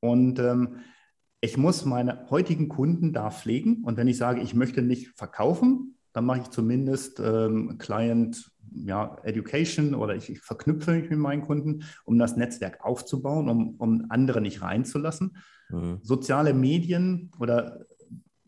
[0.00, 0.78] Und ähm,
[1.40, 3.84] ich muss meine heutigen Kunden da pflegen.
[3.84, 9.16] Und wenn ich sage, ich möchte nicht verkaufen, dann mache ich zumindest ähm, Client ja,
[9.22, 14.06] Education oder ich, ich, verknüpfe mich mit meinen Kunden, um das Netzwerk aufzubauen, um, um
[14.08, 15.36] andere nicht reinzulassen.
[15.70, 15.98] Mhm.
[16.02, 17.86] Soziale Medien oder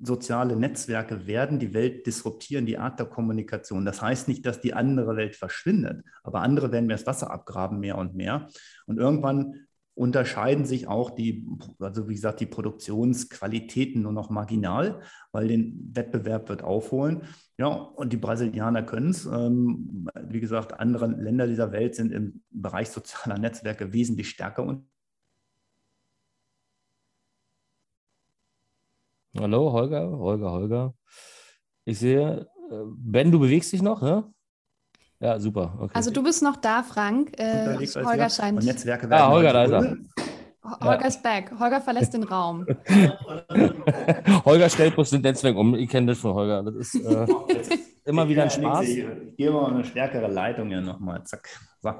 [0.03, 3.85] soziale Netzwerke werden die Welt disruptieren, die Art der Kommunikation.
[3.85, 7.79] Das heißt nicht, dass die andere Welt verschwindet, aber andere werden mir das Wasser abgraben
[7.79, 8.49] mehr und mehr.
[8.87, 11.47] Und irgendwann unterscheiden sich auch die,
[11.79, 15.03] also wie gesagt, die Produktionsqualitäten nur noch marginal,
[15.33, 17.23] weil den Wettbewerb wird aufholen.
[17.59, 19.27] Ja, und die Brasilianer können es.
[19.27, 24.83] Ähm, wie gesagt, andere Länder dieser Welt sind im Bereich sozialer Netzwerke wesentlich stärker.
[29.39, 30.95] Hallo, Holger, Holger, Holger.
[31.85, 34.33] Ich sehe, äh, Ben, du bewegst dich noch, ne?
[35.23, 35.73] Ja, super.
[35.79, 35.93] Okay.
[35.95, 37.39] Also du bist noch da, Frank.
[37.39, 38.59] Äh, Holger scheint.
[38.59, 39.23] Und Netzwerke werden.
[39.23, 39.97] Ah, Holger, da ist er.
[40.81, 41.07] Holger ja.
[41.07, 41.53] ist back.
[41.61, 42.67] Holger verlässt den Raum.
[44.45, 45.77] Holger stellt bloß den Netzwerk um.
[45.77, 46.65] Ich kenne das von Holger.
[46.65, 47.27] Das ist äh,
[48.05, 48.89] immer wieder ein Spaß.
[48.89, 49.07] Ich
[49.37, 51.23] gebe mal eine stärkere Leitung hier nochmal.
[51.23, 51.49] Zack.
[51.83, 51.91] So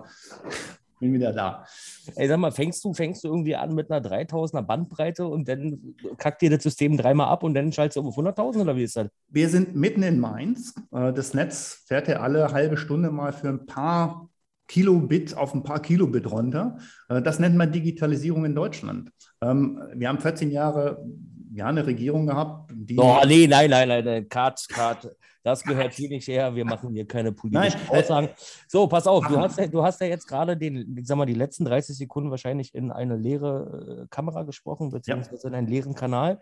[1.03, 1.67] bin wieder da.
[2.15, 5.95] Ey, sag mal, fängst du, fängst du irgendwie an mit einer 3000er Bandbreite und dann
[6.17, 8.97] kackt dir das System dreimal ab und dann schaltest du auf 100.000 oder wie ist
[8.97, 9.09] das?
[9.29, 10.75] Wir sind mitten in Mainz.
[10.93, 14.31] Äh, das Netz fährt ja alle halbe Stunde mal für ein paar
[14.69, 16.79] Kilobit auf ein paar Kilobit runter.
[17.09, 19.11] Äh, das nennt man Digitalisierung in Deutschland.
[19.43, 21.05] Ähm, wir haben 14 Jahre
[21.53, 22.97] ja, eine Regierung gehabt, die.
[22.97, 25.11] Oh, nee, nein, nein, nein, Cut, Cut.
[25.43, 26.55] Das gehört hier nicht her.
[26.55, 27.99] Wir machen hier keine politischen Nein.
[27.99, 28.29] Aussagen.
[28.69, 31.27] So, pass auf, du hast, ja, du hast ja jetzt gerade den, ich sag mal,
[31.27, 35.95] die letzten 30 Sekunden wahrscheinlich in eine leere äh, Kamera gesprochen, beziehungsweise in einen leeren
[35.95, 36.39] Kanal.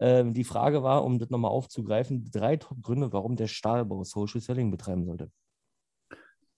[0.00, 4.70] Ähm, die Frage war, um das nochmal aufzugreifen, drei Top-Gründe, warum der Stahlbau Social Selling
[4.70, 5.30] betreiben sollte.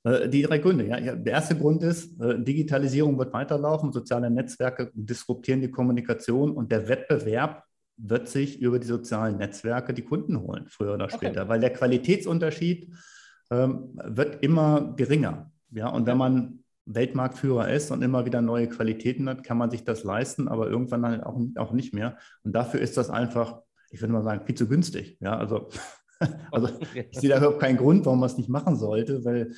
[0.05, 0.87] Äh, die drei Gründe.
[0.87, 1.15] Ja.
[1.15, 6.89] Der erste Grund ist, äh, Digitalisierung wird weiterlaufen, soziale Netzwerke disruptieren die Kommunikation und der
[6.89, 7.65] Wettbewerb
[7.97, 11.49] wird sich über die sozialen Netzwerke die Kunden holen, früher oder später, okay.
[11.49, 12.93] weil der Qualitätsunterschied
[13.51, 15.53] ähm, wird immer geringer.
[15.71, 19.85] Ja, und wenn man Weltmarktführer ist und immer wieder neue Qualitäten hat, kann man sich
[19.85, 22.19] das leisten, aber irgendwann halt auch, auch nicht mehr.
[22.43, 25.17] Und dafür ist das einfach, ich würde mal sagen, viel zu günstig.
[25.21, 25.69] Ja, also,
[26.51, 26.69] also
[27.11, 29.53] ich sehe da überhaupt keinen Grund, warum man es nicht machen sollte, weil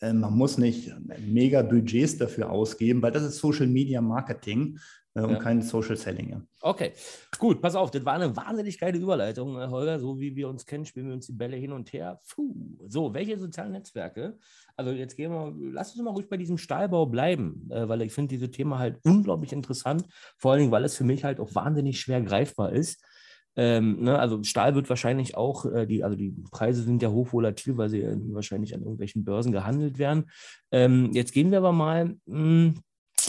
[0.00, 4.78] äh, man muss nicht mega Budgets dafür ausgeben, weil das ist Social Media Marketing
[5.16, 5.38] äh, und ja.
[5.38, 6.30] kein Social Selling.
[6.30, 6.42] Ja.
[6.60, 6.92] Okay,
[7.38, 9.98] gut, pass auf, das war eine wahnsinnig geile Überleitung, äh, Holger.
[9.98, 12.20] So wie wir uns kennen, spielen wir uns die Bälle hin und her.
[12.28, 12.54] Puh.
[12.86, 14.38] So, welche sozialen Netzwerke?
[14.76, 18.12] Also jetzt gehen wir, lass uns mal ruhig bei diesem Stahlbau bleiben, äh, weil ich
[18.12, 21.54] finde diese Thema halt unglaublich interessant, vor allen Dingen, weil es für mich halt auch
[21.54, 23.02] wahnsinnig schwer greifbar ist.
[23.58, 27.78] Ähm, ne, also Stahl wird wahrscheinlich auch, äh, die, also die Preise sind ja hochvolatil,
[27.78, 30.26] weil sie äh, wahrscheinlich an irgendwelchen Börsen gehandelt werden.
[30.70, 32.74] Ähm, jetzt gehen wir aber mal mh, hm,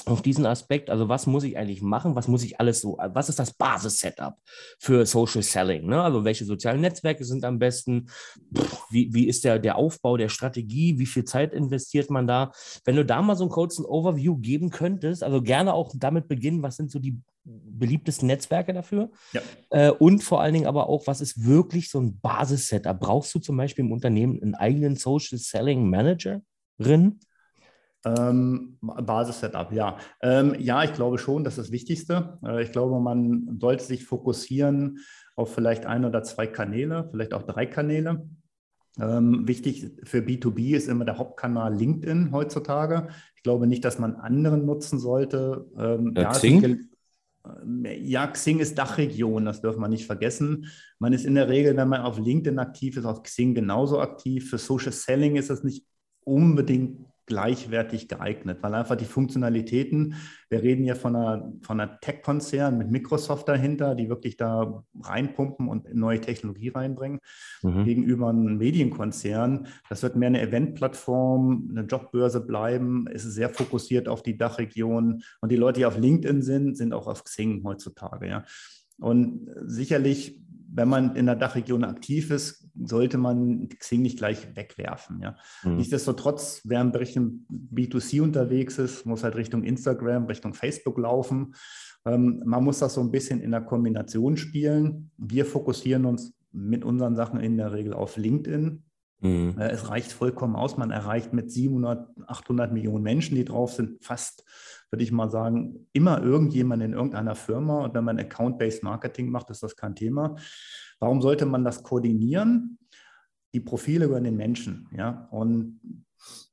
[0.05, 3.29] auf diesen Aspekt, also was muss ich eigentlich machen, was muss ich alles so, was
[3.29, 4.35] ist das Basis-Setup
[4.79, 5.87] für Social Selling?
[5.87, 6.01] Ne?
[6.01, 8.09] Also welche sozialen Netzwerke sind am besten?
[8.89, 10.99] Wie, wie ist der, der Aufbau der Strategie?
[10.99, 12.51] Wie viel Zeit investiert man da?
[12.85, 16.63] Wenn du da mal so einen kurzen Overview geben könntest, also gerne auch damit beginnen,
[16.63, 19.11] was sind so die beliebtesten Netzwerke dafür?
[19.33, 19.41] Ja.
[19.69, 22.99] Äh, und vor allen Dingen aber auch, was ist wirklich so ein Basis-Setup?
[22.99, 27.19] Brauchst du zum Beispiel im Unternehmen einen eigenen Social Selling Managerin?
[28.07, 29.97] Ähm, Basis-Setup, ja.
[30.21, 32.39] Ähm, ja, ich glaube schon, das ist das Wichtigste.
[32.45, 34.99] Äh, ich glaube, man sollte sich fokussieren
[35.35, 38.27] auf vielleicht ein oder zwei Kanäle, vielleicht auch drei Kanäle.
[38.99, 43.09] Ähm, wichtig für B2B ist immer der Hauptkanal LinkedIn heutzutage.
[43.35, 45.65] Ich glaube nicht, dass man anderen nutzen sollte.
[45.77, 46.89] Ähm, ja, Xing?
[47.83, 50.67] äh, ja, Xing ist Dachregion, das dürfen wir nicht vergessen.
[50.97, 54.49] Man ist in der Regel, wenn man auf LinkedIn aktiv ist, auf Xing genauso aktiv.
[54.49, 55.85] Für Social Selling ist das nicht
[56.23, 60.15] unbedingt gleichwertig geeignet, weil einfach die Funktionalitäten,
[60.49, 65.67] wir reden ja von einer, von einer Tech-Konzern mit Microsoft dahinter, die wirklich da reinpumpen
[65.67, 67.19] und neue Technologie reinbringen,
[67.61, 67.83] mhm.
[67.83, 69.67] gegenüber einem Medienkonzern.
[69.89, 75.51] Das wird mehr eine Eventplattform, eine Jobbörse bleiben, ist sehr fokussiert auf die Dachregion und
[75.51, 78.27] die Leute, die auf LinkedIn sind, sind auch auf Xing heutzutage.
[78.27, 78.45] Ja.
[78.99, 85.21] Und sicherlich wenn man in der Dachregion aktiv ist, sollte man Xing nicht gleich wegwerfen.
[85.21, 85.35] Ja.
[85.63, 85.77] Mhm.
[85.77, 91.55] Nichtsdestotrotz, wer im Bereich B2C unterwegs ist, muss halt Richtung Instagram, Richtung Facebook laufen.
[92.05, 95.11] Ähm, man muss das so ein bisschen in der Kombination spielen.
[95.17, 98.83] Wir fokussieren uns mit unseren Sachen in der Regel auf LinkedIn.
[99.19, 99.55] Mhm.
[99.57, 100.77] Äh, es reicht vollkommen aus.
[100.77, 104.43] Man erreicht mit 700, 800 Millionen Menschen, die drauf sind, fast
[104.89, 107.83] würde ich mal sagen, immer irgendjemand in irgendeiner Firma.
[107.83, 110.35] Und wenn man Account-Based Marketing macht, ist das kein Thema.
[110.99, 112.79] Warum sollte man das koordinieren?
[113.53, 114.87] Die Profile über den Menschen.
[114.95, 115.27] Ja?
[115.31, 115.79] Und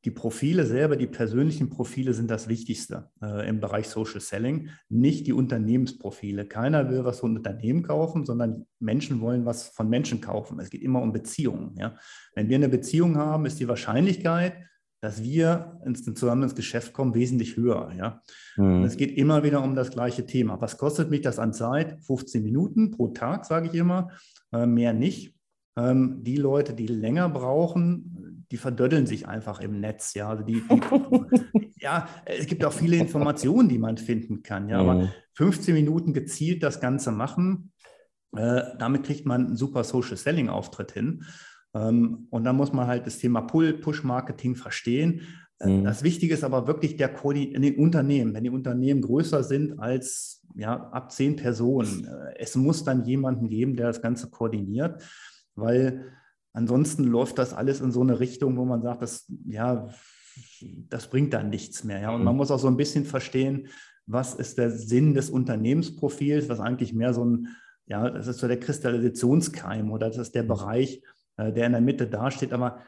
[0.05, 5.27] die Profile selber, die persönlichen Profile sind das Wichtigste äh, im Bereich Social Selling, nicht
[5.27, 6.47] die Unternehmensprofile.
[6.47, 10.61] Keiner will was von Unternehmen kaufen, sondern Menschen wollen was von Menschen kaufen.
[10.61, 11.75] Es geht immer um Beziehungen.
[11.79, 11.97] Ja?
[12.35, 14.55] Wenn wir eine Beziehung haben, ist die Wahrscheinlichkeit,
[15.05, 17.93] dass wir ins, zusammen ins Geschäft kommen, wesentlich höher.
[17.95, 18.23] Ja?
[18.57, 18.85] Mhm.
[18.85, 20.63] Es geht immer wieder um das gleiche Thema.
[20.63, 22.03] Was kostet mich das an Zeit?
[22.07, 24.09] 15 Minuten pro Tag, sage ich immer,
[24.51, 25.35] äh, mehr nicht.
[25.77, 30.15] Ähm, die Leute, die länger brauchen, die verdöddeln sich einfach im Netz.
[30.15, 34.71] Ja, also die, die ja es gibt auch viele Informationen, die man finden kann.
[34.71, 34.89] Ja, mhm.
[34.89, 37.73] aber 15 Minuten gezielt das Ganze machen,
[38.35, 41.25] äh, damit kriegt man einen super Social Selling Auftritt hin.
[41.75, 45.23] Ähm, und dann muss man halt das Thema Pull-Push-Marketing verstehen.
[45.59, 45.85] Äh, mhm.
[45.85, 48.35] Das Wichtige ist aber wirklich der Koordin in den Unternehmen.
[48.35, 53.49] Wenn die Unternehmen größer sind als ja, ab zehn Personen, äh, es muss dann jemanden
[53.49, 55.03] geben, der das Ganze koordiniert,
[55.55, 56.13] weil
[56.53, 59.89] ansonsten läuft das alles in so eine Richtung, wo man sagt, das, ja,
[60.89, 62.01] das bringt dann nichts mehr.
[62.01, 62.15] Ja?
[62.15, 62.39] Und man mhm.
[62.39, 63.69] muss auch so ein bisschen verstehen,
[64.07, 67.49] was ist der Sinn des Unternehmensprofils, was eigentlich mehr so ein,
[67.87, 70.49] ja, das ist so der Kristallisationskeim oder das ist der mhm.
[70.49, 71.03] Bereich,
[71.39, 72.53] der in der Mitte dasteht.
[72.53, 72.79] Aber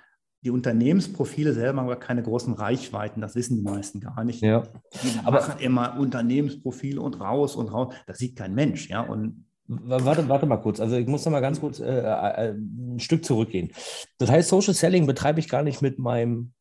[0.43, 4.43] die Unternehmensprofile selber haben aber keine großen Reichweiten, das wissen die meisten gar nicht.
[4.43, 4.63] Ja.
[5.03, 7.95] Die aber machen immer Unternehmensprofile und raus und raus.
[8.07, 9.01] Das sieht kein Mensch, ja.
[9.01, 10.79] Und Warte, warte mal kurz.
[10.79, 13.73] Also ich muss noch mal ganz kurz äh, äh, ein Stück zurückgehen.
[14.19, 16.53] Das heißt, Social Selling betreibe ich gar nicht mit meinem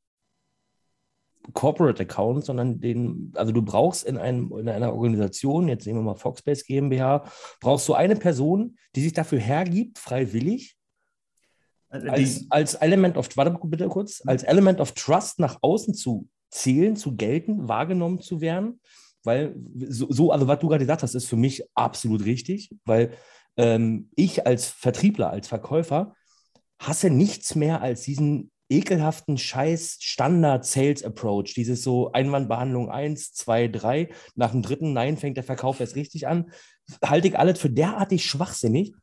[1.54, 6.04] Corporate Account, sondern den, also du brauchst in, einem, in einer Organisation, jetzt nehmen wir
[6.04, 7.26] mal Foxbase GmbH,
[7.62, 10.75] brauchst du eine Person, die sich dafür hergibt, freiwillig,
[11.90, 16.96] als, als Element of, warte bitte kurz, als Element of Trust nach außen zu zählen,
[16.96, 18.80] zu gelten, wahrgenommen zu werden,
[19.24, 23.12] weil so, so also was du gerade gesagt hast, ist für mich absolut richtig, weil
[23.58, 26.14] ähm, ich als Vertriebler, als Verkäufer
[26.80, 33.68] hasse nichts mehr als diesen ekelhaften Scheiß Standard Sales Approach, dieses so Einwandbehandlung 1, 2,
[33.68, 36.52] 3, nach dem dritten Nein fängt der Verkauf erst richtig an,
[37.04, 38.94] halte ich alles für derartig schwachsinnig,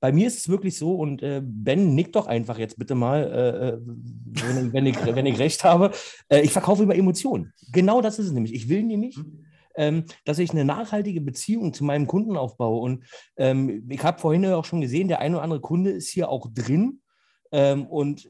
[0.00, 3.22] bei mir ist es wirklich so, und äh, Ben, nick doch einfach jetzt bitte mal,
[3.22, 5.92] äh, äh wenn, wenn, ich, wenn ich recht habe.
[6.28, 7.52] Äh, ich verkaufe über Emotionen.
[7.72, 8.54] Genau das ist es nämlich.
[8.54, 9.44] Ich will nämlich, mhm.
[9.76, 12.80] ähm, dass ich eine nachhaltige Beziehung zu meinem Kunden aufbaue.
[12.80, 13.04] Und
[13.36, 16.48] ähm, ich habe vorhin auch schon gesehen, der eine oder andere Kunde ist hier auch
[16.52, 17.00] drin.
[17.52, 18.28] Ähm, und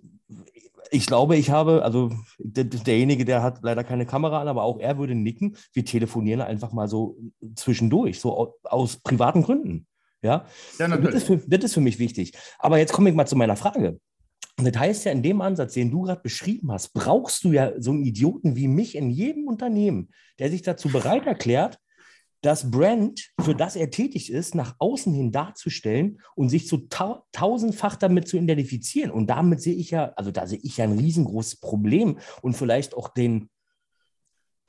[0.91, 4.79] ich glaube, ich habe, also der, derjenige, der hat leider keine Kamera an, aber auch
[4.79, 5.57] er würde nicken.
[5.73, 7.17] Wir telefonieren einfach mal so
[7.55, 9.87] zwischendurch, so aus privaten Gründen.
[10.23, 10.47] Ja,
[10.79, 12.33] ja das, ist für, das ist für mich wichtig.
[12.59, 13.99] Aber jetzt komme ich mal zu meiner Frage.
[14.59, 17.73] Und das heißt ja, in dem Ansatz, den du gerade beschrieben hast, brauchst du ja
[17.79, 21.79] so einen Idioten wie mich in jedem Unternehmen, der sich dazu bereit erklärt,
[22.43, 27.23] das Brand, für das er tätig ist, nach außen hin darzustellen und sich zu ta
[27.31, 29.13] tausendfach damit zu identifizieren.
[29.13, 32.95] Und damit sehe ich ja, also da sehe ich ja ein riesengroßes Problem und vielleicht
[32.95, 33.49] auch den,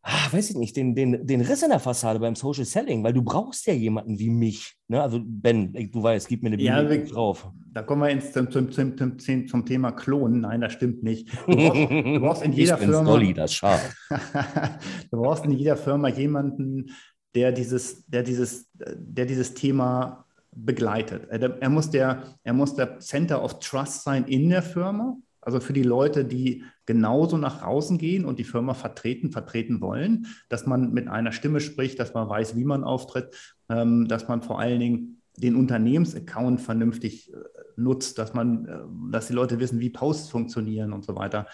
[0.04, 3.13] ah, weiß ich nicht, den, den, den Riss in der Fassade beim Social Selling, weil
[3.13, 4.76] du brauchst ja jemanden wie mich.
[4.89, 5.02] Ne?
[5.02, 7.50] Also Ben, du weißt, gib mir eine ja, drauf.
[7.72, 10.42] Da kommen wir ins, zum, zum, zum, zum, Thema Klonen.
[10.42, 11.30] Nein, das stimmt nicht.
[11.48, 13.12] Du brauchst, du brauchst in jeder ich Firma.
[13.12, 13.96] Dolly, das Schaf.
[15.12, 16.92] du brauchst in jeder Firma jemanden,
[17.34, 21.28] der dieses, der dieses, der dieses Thema begleitet.
[21.30, 25.18] Er muss, der, er muss der Center of Trust sein in der Firma.
[25.46, 30.28] Also für die Leute, die genauso nach außen gehen und die Firma vertreten, vertreten wollen,
[30.50, 33.36] dass man mit einer Stimme spricht, dass man weiß, wie man auftritt,
[33.70, 37.38] ähm, dass man vor allen Dingen den Unternehmensaccount vernünftig äh,
[37.76, 41.48] nutzt, dass man, äh, dass die Leute wissen, wie Posts funktionieren und so weiter.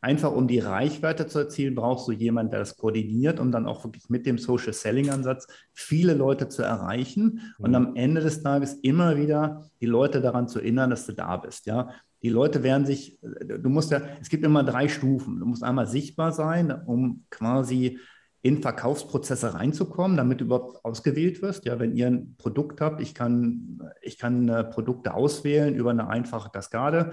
[0.00, 3.84] einfach um die Reichweite zu erzielen, brauchst du jemanden, der das koordiniert, um dann auch
[3.84, 7.74] wirklich mit dem Social Selling Ansatz viele Leute zu erreichen und mhm.
[7.76, 11.64] am Ende des Tages immer wieder die Leute daran zu erinnern, dass du da bist.
[11.64, 11.88] Ja,
[12.24, 15.40] die Leute werden sich, du musst ja, es gibt immer drei Stufen.
[15.40, 17.98] Du musst einmal sichtbar sein, um quasi
[18.40, 21.66] in Verkaufsprozesse reinzukommen, damit du überhaupt ausgewählt wirst.
[21.66, 26.08] Ja, wenn ihr ein Produkt habt, ich kann, ich kann äh, Produkte auswählen über eine
[26.08, 27.10] einfache Kaskade,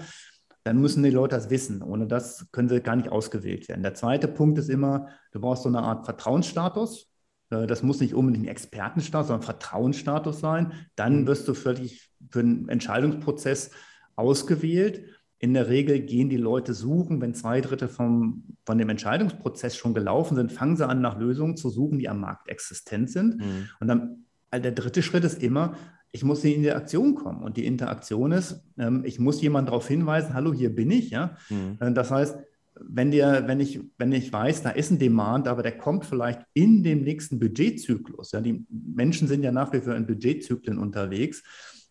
[0.64, 1.82] dann müssen die Leute das wissen.
[1.82, 3.82] Ohne das können sie gar nicht ausgewählt werden.
[3.82, 7.12] Der zweite Punkt ist immer, du brauchst so eine Art Vertrauensstatus.
[7.50, 10.72] Äh, das muss nicht unbedingt ein Expertenstatus, sondern ein Vertrauensstatus sein.
[10.96, 11.26] Dann mhm.
[11.26, 13.72] wirst du völlig für einen Entscheidungsprozess
[14.16, 15.04] ausgewählt.
[15.38, 19.94] In der Regel gehen die Leute suchen, wenn zwei Drittel vom, von dem Entscheidungsprozess schon
[19.94, 23.38] gelaufen sind, fangen sie an, nach Lösungen zu suchen, die am Markt existent sind.
[23.38, 23.68] Mhm.
[23.80, 25.76] Und dann also der dritte Schritt ist immer,
[26.12, 27.42] ich muss in die Interaktion kommen.
[27.42, 31.10] Und die Interaktion ist, ähm, ich muss jemanden darauf hinweisen, hallo, hier bin ich.
[31.10, 31.36] Ja?
[31.48, 31.78] Mhm.
[31.80, 32.36] Äh, das heißt,
[32.74, 36.42] wenn, dir, wenn, ich, wenn ich weiß, da ist ein Demand, aber der kommt vielleicht
[36.52, 38.32] in dem nächsten Budgetzyklus.
[38.32, 38.42] Ja?
[38.42, 41.42] Die Menschen sind ja nach wie vor in Budgetzyklen unterwegs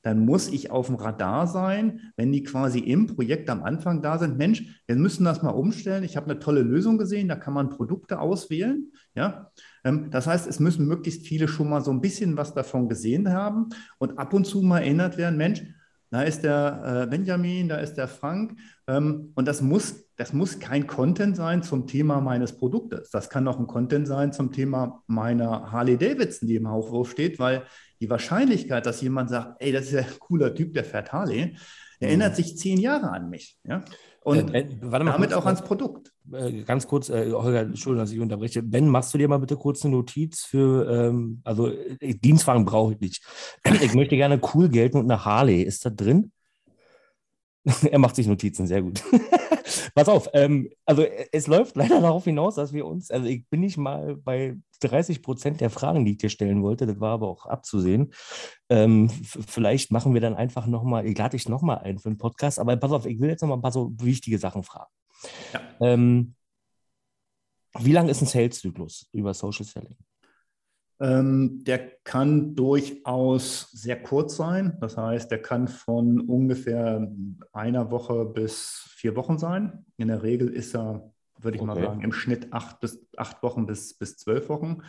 [0.01, 4.17] dann muss ich auf dem Radar sein, wenn die quasi im Projekt am Anfang da
[4.17, 4.37] sind.
[4.37, 6.03] Mensch, wir müssen das mal umstellen.
[6.03, 8.91] Ich habe eine tolle Lösung gesehen, da kann man Produkte auswählen.
[9.15, 9.51] Ja?
[9.83, 13.31] Ähm, das heißt, es müssen möglichst viele schon mal so ein bisschen was davon gesehen
[13.31, 15.63] haben und ab und zu mal erinnert werden, Mensch,
[16.11, 18.59] da ist der äh, Benjamin, da ist der Frank.
[18.87, 23.09] Ähm, und das muss, das muss kein Content sein zum Thema meines Produktes.
[23.11, 27.39] Das kann auch ein Content sein zum Thema meiner Harley Davidson, die im Aufruf steht,
[27.39, 27.63] weil
[28.01, 31.55] die Wahrscheinlichkeit, dass jemand sagt, ey, das ist ja ein cooler Typ, der fährt Harley,
[32.01, 32.35] erinnert mhm.
[32.35, 33.57] sich zehn Jahre an mich.
[33.63, 33.85] Ja?
[34.21, 36.11] Und äh, ben, damit kurz, auch ans Produkt.
[36.31, 38.61] Äh, ganz kurz, äh, Holger, Entschuldigung, dass ich unterbreche.
[38.61, 42.93] Ben, machst du dir mal bitte kurz eine Notiz für, ähm, also äh, Dienstwagen brauche
[42.93, 43.23] ich nicht.
[43.81, 45.63] Ich möchte gerne cool gelten und eine Harley.
[45.63, 46.31] Ist da drin?
[47.91, 49.03] er macht sich Notizen, sehr gut.
[49.95, 53.61] Pass auf, ähm, also es läuft leider darauf hinaus, dass wir uns, also ich bin
[53.61, 57.27] nicht mal bei 30 Prozent der Fragen, die ich dir stellen wollte, das war aber
[57.27, 58.13] auch abzusehen.
[58.69, 62.59] Ähm, vielleicht machen wir dann einfach nochmal, ich lade dich nochmal ein für einen Podcast,
[62.59, 64.91] aber pass auf, ich will jetzt nochmal ein paar so wichtige Sachen fragen.
[65.53, 65.61] Ja.
[65.81, 66.35] Ähm,
[67.79, 69.97] wie lang ist ein Sales-Zyklus über Social Selling?
[70.99, 74.77] Ähm, der kann durchaus sehr kurz sein.
[74.81, 77.11] Das heißt, der kann von ungefähr
[77.53, 79.85] einer Woche bis vier Wochen sein.
[79.97, 81.73] In der Regel ist er, würde ich okay.
[81.73, 84.83] mal sagen, im Schnitt acht, bis, acht Wochen bis, bis zwölf Wochen.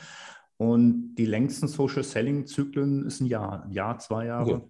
[0.58, 4.56] Und die längsten Social Selling Zyklen ist ein Jahr, ein Jahr, zwei Jahre.
[4.56, 4.68] Okay.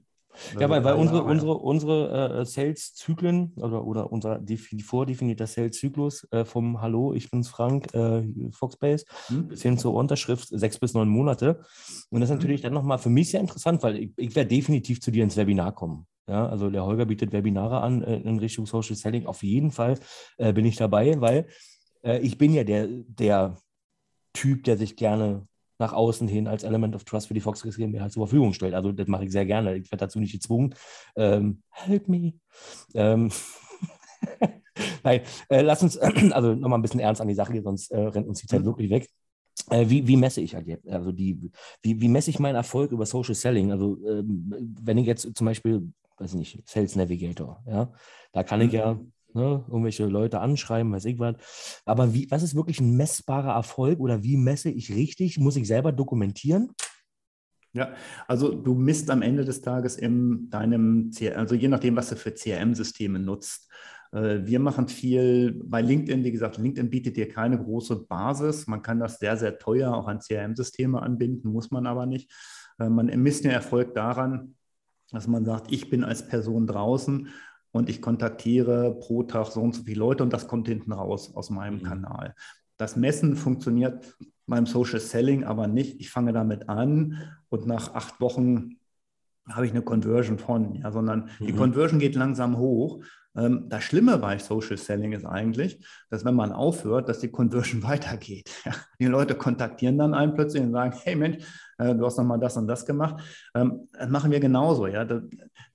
[0.59, 4.40] Ja, weil, weil unsere, unsere, unsere äh, Sales-Zyklen oder, oder unser
[4.83, 9.49] vordefinierter Sales-Zyklus äh, vom Hallo, ich bin's Frank, äh, Foxbase, hm.
[9.49, 11.61] bis hin zur Unterschrift sechs bis neun Monate.
[12.11, 12.38] Und das ist hm.
[12.38, 15.37] natürlich dann nochmal für mich sehr interessant, weil ich, ich werde definitiv zu dir ins
[15.37, 16.07] Webinar kommen.
[16.29, 19.27] Ja, also der Holger bietet Webinare an äh, in Richtung Social Selling.
[19.27, 19.99] Auf jeden Fall
[20.38, 21.49] äh, bin ich dabei, weil
[22.03, 23.57] äh, ich bin ja der, der
[24.33, 25.47] Typ, der sich gerne
[25.83, 28.75] nach außen hin als Element of Trust für die Fox GmbH zur Verfügung stellt.
[28.75, 29.77] Also das mache ich sehr gerne.
[29.77, 30.75] Ich werde dazu nicht gezwungen.
[31.16, 32.35] Ähm, help me.
[32.95, 33.31] Ähm,
[35.03, 35.99] Nein, äh, lass uns
[36.33, 38.61] also nochmal ein bisschen ernst an die Sache gehen, sonst äh, rennt uns die Zeit
[38.61, 38.66] mhm.
[38.66, 39.09] wirklich weg.
[39.71, 40.88] Äh, wie, wie, messe ich halt jetzt?
[40.88, 41.51] Also die,
[41.83, 43.71] wie, wie messe ich meinen Erfolg über Social Selling?
[43.71, 47.92] Also ähm, wenn ich jetzt zum Beispiel, weiß ich nicht, Sales Navigator, ja,
[48.33, 48.79] da kann ich mhm.
[48.79, 49.01] ja
[49.35, 51.83] ne, irgendwelche Leute anschreiben, weiß ich was.
[51.85, 55.38] Aber wie, was ist wirklich ein messbarer Erfolg oder wie messe ich richtig?
[55.38, 56.71] Muss ich selber dokumentieren?
[57.75, 57.95] Ja,
[58.29, 62.35] also du misst am Ende des Tages in deinem, also je nachdem, was du für
[62.35, 63.71] CRM-Systeme nutzt.
[64.12, 68.66] Äh, wir machen viel bei LinkedIn, wie gesagt, LinkedIn bietet dir keine große Basis.
[68.66, 72.31] Man kann das sehr, sehr teuer auch an CRM-Systeme anbinden, muss man aber nicht.
[72.79, 74.55] Äh, man misst den Erfolg daran,
[75.11, 77.29] dass man sagt, ich bin als Person draußen
[77.72, 81.35] und ich kontaktiere pro Tag so und so viele Leute und das kommt hinten raus
[81.35, 81.82] aus meinem mhm.
[81.82, 82.35] Kanal.
[82.76, 86.00] Das Messen funktioniert beim Social Selling aber nicht.
[86.00, 88.76] Ich fange damit an und nach acht Wochen
[89.48, 91.46] habe ich eine Conversion von, ja, sondern mhm.
[91.46, 93.02] die Conversion geht langsam hoch.
[93.35, 97.83] Ähm, das Schlimme bei Social Selling ist eigentlich, dass wenn man aufhört, dass die Conversion
[97.83, 98.50] weitergeht.
[98.64, 98.72] Ja.
[98.98, 101.44] Die Leute kontaktieren dann einen plötzlich und sagen, hey Mensch,
[101.78, 103.22] äh, du hast nochmal das und das gemacht.
[103.55, 104.87] Ähm, das machen wir genauso.
[104.87, 105.05] Ja.
[105.05, 105.22] Der,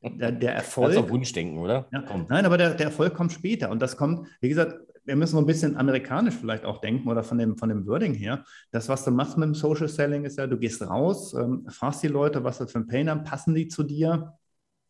[0.04, 0.94] der, der Erfolg.
[0.94, 1.88] Das ist Wunschdenken, oder?
[1.92, 3.70] Ja, nein, aber der, der Erfolg kommt später.
[3.72, 7.24] Und das kommt, wie gesagt, wir müssen so ein bisschen amerikanisch vielleicht auch denken oder
[7.24, 8.44] von dem, von dem Wording her.
[8.72, 12.04] Das, was du machst mit dem Social Selling, ist ja, du gehst raus, ähm, fragst
[12.04, 14.34] die Leute, was sie für ein Pain haben, passen die zu dir,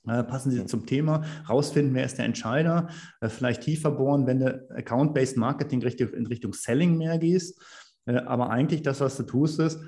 [0.07, 2.89] äh, passen sie zum Thema, rausfinden, wer ist der Entscheider,
[3.21, 7.61] äh, vielleicht tiefer bohren, wenn du Account-Based Marketing Richtung, in Richtung Selling mehr gehst.
[8.05, 9.79] Äh, aber eigentlich das, was du tust, ist,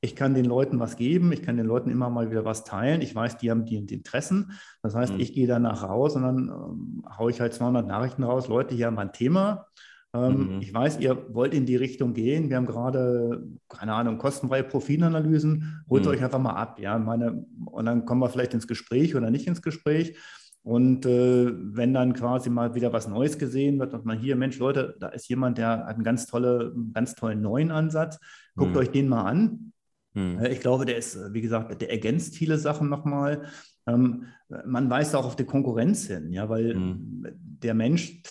[0.00, 3.02] ich kann den Leuten was geben, ich kann den Leuten immer mal wieder was teilen.
[3.02, 4.52] Ich weiß, die haben die, Interessen.
[4.82, 5.20] Das heißt, mhm.
[5.20, 8.48] ich gehe danach raus und dann ähm, haue ich halt 200 Nachrichten raus.
[8.48, 9.66] Leute, hier haben wir ein Thema.
[10.14, 10.60] Ähm, mhm.
[10.60, 12.48] Ich weiß, ihr wollt in die Richtung gehen.
[12.48, 15.84] Wir haben gerade, keine Ahnung, kostenfreie Profilanalysen.
[15.90, 16.10] Holt mhm.
[16.10, 16.78] euch einfach mal ab.
[16.78, 20.16] Ja, meine, und dann kommen wir vielleicht ins Gespräch oder nicht ins Gespräch.
[20.62, 24.58] Und äh, wenn dann quasi mal wieder was Neues gesehen wird und man hier, Mensch,
[24.58, 28.20] Leute, da ist jemand, der hat einen ganz, tolle, ganz tollen neuen Ansatz,
[28.54, 28.76] guckt mhm.
[28.76, 29.72] euch den mal an.
[30.18, 30.44] Mhm.
[30.46, 33.46] Ich glaube, der ist, wie gesagt, der ergänzt viele Sachen nochmal.
[33.86, 34.24] Ähm,
[34.66, 37.26] man weist auch auf die Konkurrenz hin, ja, weil mhm.
[37.40, 38.22] der Mensch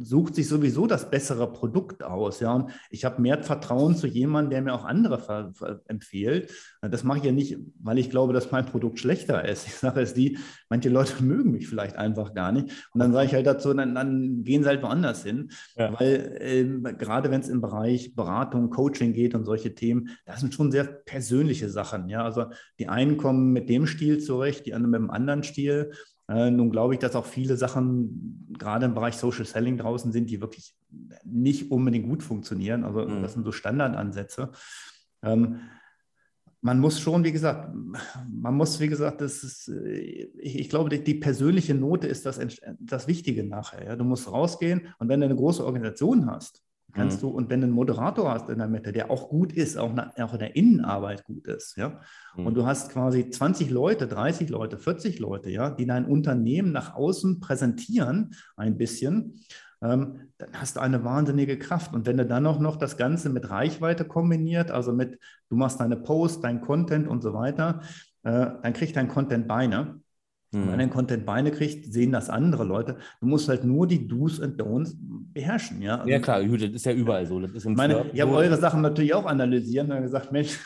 [0.00, 2.40] sucht sich sowieso das bessere Produkt aus.
[2.40, 2.54] Ja?
[2.54, 5.52] Und ich habe mehr Vertrauen zu jemandem, der mir auch andere
[5.88, 6.52] empfiehlt.
[6.90, 9.66] Das mache ich ja nicht, weil ich glaube, dass mein Produkt schlechter ist.
[9.66, 12.70] Ich sage es die, manche Leute mögen mich vielleicht einfach gar nicht.
[12.92, 15.50] Und dann sage ich halt dazu, dann, dann gehen sie halt woanders hin.
[15.76, 15.98] Ja.
[15.98, 20.54] Weil äh, gerade wenn es im Bereich Beratung, Coaching geht und solche Themen, das sind
[20.54, 22.08] schon sehr persönliche Sachen.
[22.08, 22.24] Ja?
[22.24, 22.46] Also
[22.78, 25.92] die einen kommen mit dem Stil zurecht, die anderen mit dem anderen Stil.
[26.28, 30.30] Äh, nun glaube ich, dass auch viele Sachen gerade im Bereich Social Selling draußen sind,
[30.30, 30.74] die wirklich
[31.24, 32.84] nicht unbedingt gut funktionieren.
[32.84, 33.22] Also mhm.
[33.22, 34.50] das sind so Standardansätze.
[35.22, 35.60] Ähm,
[36.64, 40.88] man muss schon, wie gesagt, man muss, wie gesagt, das ist, äh, ich, ich glaube,
[40.88, 42.40] die, die, persönliche Note ist das,
[42.80, 43.84] das Wichtige nachher.
[43.84, 43.96] Ja?
[43.96, 46.62] Du musst rausgehen und wenn du eine große Organisation hast,
[46.94, 47.20] kannst mhm.
[47.20, 49.92] du, und wenn du einen Moderator hast in der Mitte, der auch gut ist, auch,
[49.94, 52.00] auch in der Innenarbeit gut ist, ja,
[52.34, 52.46] mhm.
[52.46, 56.94] und du hast quasi 20 Leute, 30 Leute, 40 Leute, ja, die dein Unternehmen nach
[56.94, 59.38] außen präsentieren, ein bisschen,
[59.88, 61.94] dann hast du eine wahnsinnige Kraft.
[61.94, 65.18] Und wenn du dann auch noch das Ganze mit Reichweite kombiniert, also mit,
[65.50, 67.82] du machst deine Posts, dein Content und so weiter,
[68.22, 70.00] äh, dann kriegt dein Content Beine.
[70.52, 70.72] Mhm.
[70.72, 72.96] Wenn ein Content Beine kriegt, sehen das andere Leute.
[73.20, 75.82] Du musst halt nur die Do's und Don'ts beherrschen.
[75.82, 77.40] Ja, also, ja klar, das ist ja überall so.
[77.40, 80.58] Das ist meine, ich habe eure Sachen natürlich auch analysiert und gesagt, Mensch,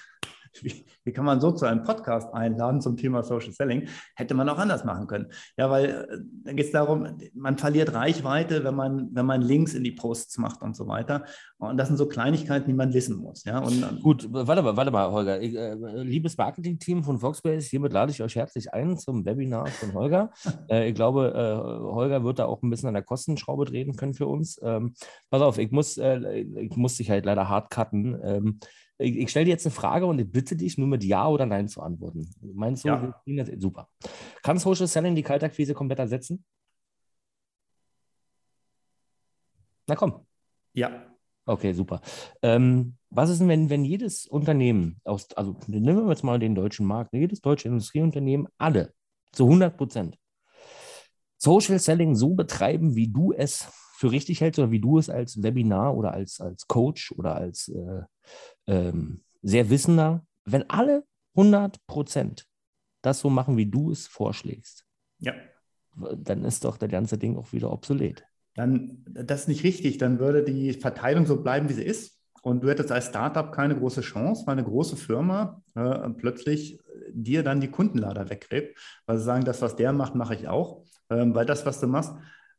[0.63, 3.89] wie, wie, kann man so zu einem Podcast einladen zum Thema Social Selling?
[4.15, 5.27] Hätte man auch anders machen können.
[5.57, 9.75] Ja, weil äh, da geht es darum, man verliert Reichweite, wenn man, wenn man Links
[9.75, 11.25] in die Posts macht und so weiter.
[11.59, 13.45] Und das sind so Kleinigkeiten, die man wissen muss.
[13.45, 13.59] Ja?
[13.59, 15.41] Und, ähm, Gut, warte mal, warte mal, Holger.
[15.41, 19.95] Ich, äh, liebes Marketing-Team von Foxbase, hiermit lade ich euch herzlich ein zum Webinar von
[19.95, 20.31] Holger.
[20.71, 24.15] äh, ich glaube, äh, Holger wird da auch ein bisschen an der Kostenschraube drehen können
[24.15, 24.61] für uns.
[24.63, 24.95] Ähm,
[25.31, 28.19] pass auf, ich muss, äh, ich muss dich halt leider hart cutten.
[28.23, 28.61] Ähm,
[28.99, 31.47] ich, ich stelle dir jetzt eine Frage und ich bitte dich nur mit Ja oder
[31.47, 32.29] Nein zu antworten.
[32.41, 33.15] Meinst du, ja.
[33.27, 33.89] das, super.
[34.43, 36.45] Kann Social Selling die Kaltakquise komplett ersetzen?
[39.87, 40.27] Na komm.
[40.75, 41.07] Ja.
[41.47, 42.03] Okay, super.
[42.43, 46.55] Ähm, was ist denn, wenn, wenn jedes Unternehmen, aus, also nehmen wir jetzt mal den
[46.55, 48.93] deutschen Markt, jedes deutsche Industrieunternehmen, alle
[49.33, 50.19] zu 100 Prozent
[51.39, 53.69] Social Selling so betreiben, wie du es
[53.99, 57.67] für richtig hältst oder wie du es als Webinar oder als, als Coach oder als
[57.69, 58.03] äh,
[58.69, 61.03] ähm, sehr wissender, wenn alle
[61.35, 62.47] 100 Prozent
[63.03, 64.85] das so machen, wie du es vorschlägst,
[65.19, 65.33] ja.
[66.17, 68.25] dann ist doch das ganze Ding auch wieder obsolet.
[68.55, 69.99] Dann, das ist nicht richtig.
[69.99, 72.21] Dann würde die Verteilung so bleiben, wie sie ist.
[72.43, 76.79] Und du hättest als Startup keine große Chance, weil eine große Firma äh, plötzlich
[77.11, 80.85] dir dann die Kundenlader weggräbt, weil sie sagen, das, was der macht, mache ich auch.
[81.11, 82.15] Ähm, weil das, was du machst,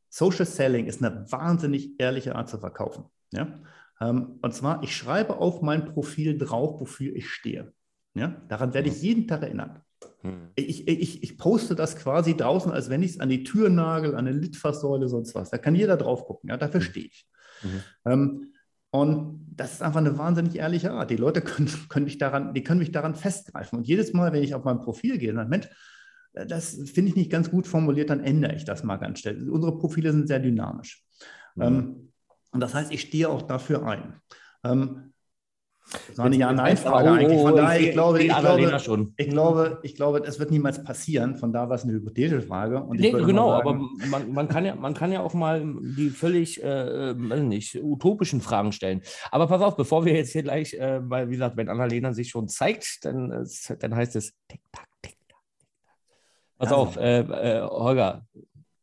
[0.10, 3.06] Social Selling ist eine wahnsinnig ehrliche Art zu verkaufen.
[3.32, 3.60] Ja?
[4.02, 7.74] Ähm, und zwar, ich schreibe auf mein Profil drauf, wofür ich stehe.
[8.14, 8.42] Ja?
[8.48, 9.04] Daran werde ich mhm.
[9.04, 9.82] jeden Tag erinnert.
[10.22, 10.50] Hm.
[10.56, 14.16] Ich, ich, ich poste das quasi draußen, als wenn ich es an die Tür nagel,
[14.16, 15.50] an eine Litfaßsäule, sonst was.
[15.50, 16.50] Da kann jeder drauf gucken.
[16.50, 16.58] Ja?
[16.58, 16.86] Dafür mhm.
[16.86, 17.28] stehe ich.
[17.64, 17.84] Mhm.
[18.06, 18.54] Ähm,
[18.92, 21.12] und das ist einfach eine wahnsinnig ehrliche Art.
[21.12, 23.78] Die Leute können, können, mich daran, die können mich daran festgreifen.
[23.78, 25.68] Und jedes Mal, wenn ich auf mein Profil gehe, dann, Mensch,
[26.48, 29.50] das finde ich nicht ganz gut formuliert, dann ändere ich das mal ganz schnell.
[29.50, 31.04] Unsere Profile sind sehr dynamisch.
[31.56, 31.64] Mhm.
[31.64, 32.12] Ähm,
[32.52, 34.16] und das heißt, ich stehe auch dafür ein.
[34.64, 35.14] Ähm,
[36.08, 37.42] das war eine Ja-Nein-Frage eigentlich.
[37.42, 38.62] Von daher, ich glaube, ich glaube,
[39.18, 41.36] ich glaube, ich glaube, es wird niemals passieren.
[41.36, 42.86] Von da war es eine hypothetische Frage.
[42.92, 45.64] Nee, genau, sagen, aber man, man, kann ja, man kann ja auch mal
[45.98, 49.02] die völlig äh, nicht, utopischen Fragen stellen.
[49.32, 52.30] Aber pass auf, bevor wir jetzt hier gleich, äh, weil, wie gesagt, wenn Annalena sich
[52.30, 54.89] schon zeigt, dann, äh, dann heißt es Tick-Tack.
[56.60, 56.76] Pass also.
[56.76, 58.28] auf, äh, äh, Holger,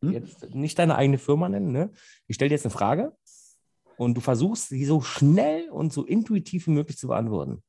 [0.03, 0.13] hm?
[0.13, 1.73] jetzt nicht deine eigene Firma nennen.
[1.73, 1.93] Ne?
[2.27, 3.15] Ich stelle dir jetzt eine Frage
[3.99, 7.63] und du versuchst, sie so schnell und so intuitiv wie möglich zu beantworten.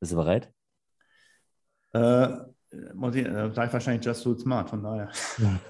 [0.00, 0.52] Bist du bereit?
[1.92, 2.28] Äh,
[2.94, 5.08] muss ich, äh, sag ich wahrscheinlich just so smart, von daher.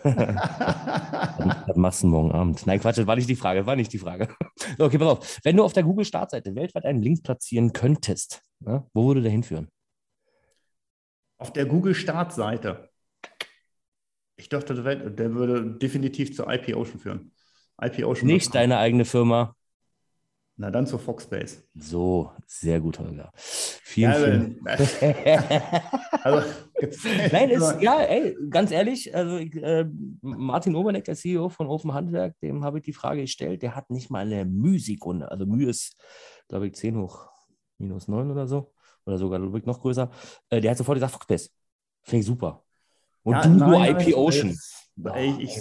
[1.66, 2.66] das machst du morgen Abend.
[2.66, 4.28] Nein, Quatsch, das war nicht die Frage, war nicht die Frage.
[4.78, 5.40] Okay, pass auf.
[5.44, 9.68] Wenn du auf der Google-Startseite weltweit einen Link platzieren könntest, ne, wo würde der hinführen?
[11.38, 12.90] Auf der Google-Startseite.
[14.36, 17.32] Ich dachte, der würde definitiv zur IP Ocean führen.
[17.80, 18.26] IP Ocean.
[18.26, 19.56] Nicht deine eigene Firma.
[20.58, 21.64] Na dann zu Foxbase.
[21.74, 23.30] So, sehr gut, Holger.
[23.36, 25.14] Vielen, ja, vielen
[26.22, 26.48] also,
[27.30, 29.86] Nein, ist, ja, ey, ganz ehrlich, also äh,
[30.22, 33.90] Martin Oberleck, der CEO von Open Handwerk, dem habe ich die Frage gestellt, der hat
[33.90, 35.30] nicht mal eine Mühsekunde.
[35.30, 35.94] Also Mühe ist,
[36.48, 37.28] glaube ich, 10 hoch
[37.76, 38.72] minus 9 oder so.
[39.04, 40.10] Oder sogar noch größer.
[40.48, 41.50] Äh, der hat sofort gesagt, Foxbase.
[42.02, 42.65] Finde ich super.
[43.26, 44.50] Und ja, du, IP Ocean.
[44.50, 45.58] Ich, ich,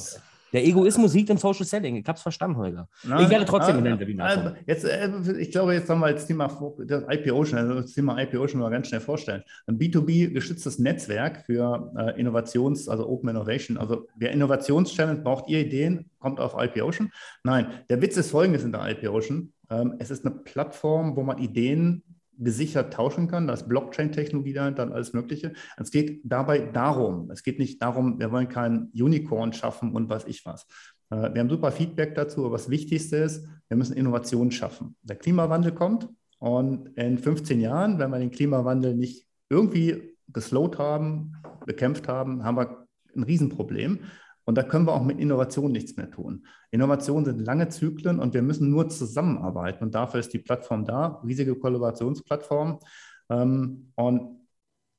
[0.54, 1.96] der Egoismus siegt im Social Selling.
[1.96, 2.88] Ich habe es verstanden, Holger.
[3.04, 4.56] Na, ich werde trotzdem na, in den Webinar kommen.
[4.68, 5.10] Jetzt, äh,
[5.40, 6.48] ich glaube, jetzt haben wir das Thema
[6.86, 9.42] das IP Ocean, also das Thema IP Ocean mal ganz schnell vorstellen.
[9.66, 13.80] Ein B2B-gestütztes Netzwerk für äh, Innovations-, also Open Innovation.
[13.80, 17.12] Also wer Innovationschallenge braucht ihr Ideen, kommt auf IP Ocean.
[17.44, 19.52] Nein, der Witz ist folgendes in der IP Ocean.
[19.72, 22.04] Ähm, es ist eine Plattform, wo man Ideen
[22.38, 23.48] gesichert tauschen kann.
[23.48, 25.54] Da Blockchain-Technologie dahinter und alles Mögliche.
[25.78, 30.26] Es geht dabei darum, es geht nicht darum, wir wollen kein Unicorn schaffen und was
[30.26, 30.66] ich was.
[31.10, 34.96] Äh, wir haben super Feedback dazu, aber das Wichtigste ist, wir müssen Innovation schaffen.
[35.02, 36.10] Der Klimawandel kommt
[36.40, 41.34] und in 15 Jahren, wenn wir den Klimawandel nicht irgendwie geslowt haben,
[41.66, 44.00] bekämpft haben, haben wir ein Riesenproblem.
[44.46, 46.46] Und da können wir auch mit Innovation nichts mehr tun.
[46.72, 49.84] Innovationen sind lange Zyklen und wir müssen nur zusammenarbeiten.
[49.84, 52.80] Und dafür ist die Plattform da, riesige Kollaborationsplattform.
[53.30, 54.46] Ähm, und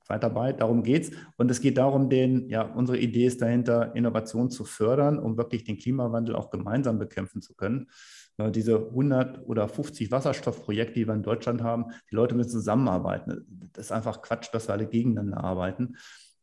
[0.07, 1.11] seid dabei, darum geht es.
[1.37, 5.65] Und es geht darum, den, ja, unsere Idee ist dahinter, Innovation zu fördern, um wirklich
[5.65, 7.89] den Klimawandel auch gemeinsam bekämpfen zu können.
[8.39, 13.71] Diese 100 oder 50 Wasserstoffprojekte, die wir in Deutschland haben, die Leute müssen zusammenarbeiten.
[13.73, 15.97] Das ist einfach Quatsch, dass wir alle gegeneinander arbeiten.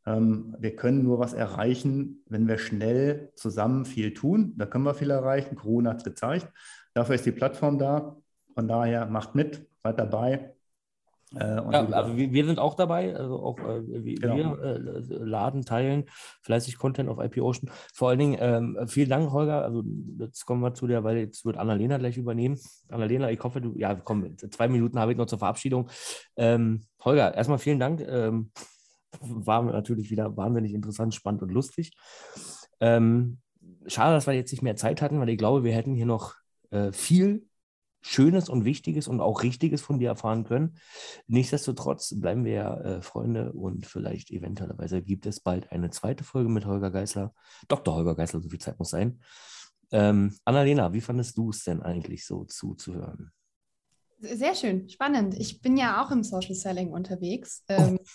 [0.06, 4.54] Ähm, wir können nur was erreichen, wenn wir schnell zusammen viel tun.
[4.58, 5.56] Da können wir viel erreichen.
[5.56, 6.52] Corona hat es gezeigt.
[6.94, 8.18] Dafür ist die Plattform da.
[8.54, 10.54] Von daher macht mit, seid dabei.
[11.36, 14.36] Äh, ja, also wir, wir, sind auch dabei, also auch äh, wir, genau.
[14.36, 16.06] wir äh, laden, teilen
[16.44, 17.72] fleißig Content auf IP Ocean.
[17.92, 19.64] Vor allen Dingen ähm, vielen Dank, Holger.
[19.64, 19.84] Also
[20.20, 22.60] jetzt kommen wir zu dir, weil jetzt wird Annalena gleich übernehmen.
[22.90, 25.90] Annalena, ich hoffe, du, ja, komm, zwei Minuten habe ich noch zur Verabschiedung.
[26.38, 28.02] Ähm, Holger, erstmal vielen Dank.
[28.02, 28.52] Ähm,
[29.22, 31.92] war natürlich wieder wahnsinnig interessant, spannend und lustig.
[32.80, 33.40] Ähm,
[33.88, 36.36] schade, dass wir jetzt nicht mehr Zeit hatten, weil ich glaube, wir hätten hier noch
[36.72, 37.46] äh, viel
[38.06, 40.76] Schönes und Wichtiges und auch Richtiges von dir erfahren können.
[41.28, 46.50] Nichtsdestotrotz bleiben wir ja äh, Freunde und vielleicht eventuellerweise gibt es bald eine zweite Folge
[46.50, 47.34] mit Holger Geißler.
[47.70, 47.96] Dr.
[47.96, 49.22] Holger Geißler, so viel Zeit muss sein.
[49.92, 53.32] Ähm, Annalena, wie fandest du es denn eigentlich so zuzuhören?
[54.20, 55.36] Sehr schön, spannend.
[55.40, 57.64] Ich bin ja auch im Social Selling unterwegs.
[57.70, 58.06] Ähm, oh.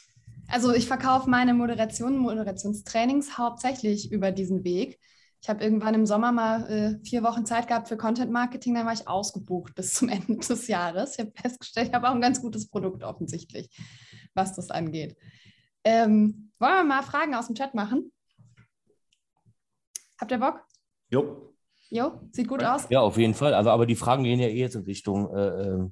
[0.51, 4.99] Also ich verkaufe meine Moderation, Moderationstrainings hauptsächlich über diesen Weg.
[5.43, 8.87] Ich habe irgendwann im Sommer mal äh, vier Wochen Zeit gehabt für Content Marketing, dann
[8.87, 11.13] war ich ausgebucht bis zum Ende des Jahres.
[11.13, 13.69] Ich habe festgestellt, ich habe auch ein ganz gutes Produkt offensichtlich,
[14.35, 15.17] was das angeht.
[15.85, 18.11] Ähm, wollen wir mal Fragen aus dem Chat machen?
[20.19, 20.65] Habt ihr Bock?
[21.11, 21.55] Jo.
[21.91, 22.87] Jo, sieht gut aus.
[22.91, 23.55] Ja, auf jeden Fall.
[23.55, 25.89] Also, aber die Fragen gehen ja eh jetzt in Richtung, äh, äh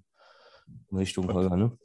[0.91, 1.79] in Richtung Holger, ne?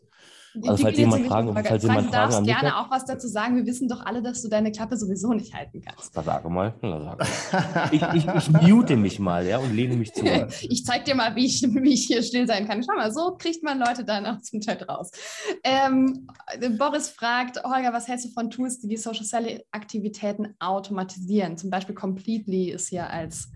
[0.68, 3.56] Also falls jemand Fragen, falls jemand du darfst gerne auch was dazu sagen.
[3.56, 6.16] Wir wissen doch alle, dass du deine Klappe sowieso nicht halten kannst.
[6.16, 6.74] Da sage mal.
[6.82, 7.90] Da sage.
[7.92, 10.26] ich, ich, ich mute mich mal ja, und lehne mich zu.
[10.62, 12.84] ich zeige dir mal, wie ich, wie ich hier still sein kann.
[12.84, 15.12] Schau mal, so kriegt man Leute dann aus dem Chat raus.
[15.64, 16.28] Ähm,
[16.78, 21.58] Boris fragt, Holger, was hältst du von Tools, die die Social Selling Aktivitäten automatisieren?
[21.58, 23.50] Zum Beispiel Completely ist hier als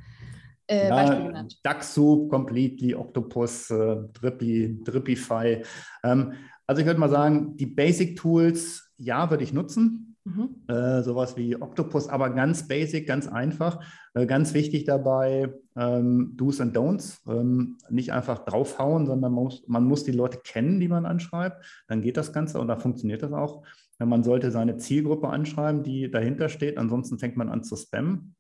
[0.68, 1.60] äh, ja, Beispiel genannt.
[1.64, 5.62] Daxo, Completely, Octopus, äh, Drippy, Drippify.
[6.04, 6.34] Ähm,
[6.68, 10.16] also ich würde mal sagen, die Basic Tools, ja, würde ich nutzen.
[10.24, 10.64] Mhm.
[10.68, 13.84] Äh, sowas wie Octopus, aber ganz basic, ganz einfach.
[14.16, 17.20] Äh, ganz wichtig dabei, ähm, Do's and Don'ts.
[17.28, 21.64] Ähm, nicht einfach draufhauen, sondern man muss, man muss die Leute kennen, die man anschreibt.
[21.88, 23.64] Dann geht das Ganze und da funktioniert das auch.
[24.00, 26.80] Man sollte seine Zielgruppe anschreiben, die dahinter steht.
[26.80, 28.36] Ansonsten fängt man an zu spammen.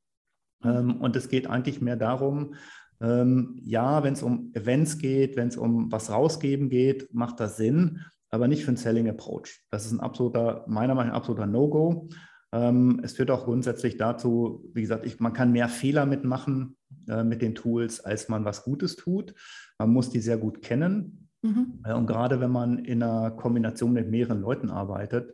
[0.63, 2.55] Ähm, und es geht eigentlich mehr darum,
[2.99, 7.57] ähm, ja, wenn es um Events geht, wenn es um was rausgeben geht, macht das
[7.57, 8.01] Sinn
[8.35, 9.61] aber nicht für einen Selling Approach.
[9.71, 12.09] Das ist ein absoluter, meiner Meinung nach, absoluter No-Go.
[12.51, 16.77] Ähm, es führt auch grundsätzlich dazu, wie gesagt, ich, man kann mehr Fehler mitmachen
[17.07, 19.33] äh, mit den Tools, als man was Gutes tut.
[19.77, 21.29] Man muss die sehr gut kennen.
[21.41, 21.79] Mhm.
[21.83, 25.33] Äh, und gerade wenn man in einer Kombination mit mehreren Leuten arbeitet,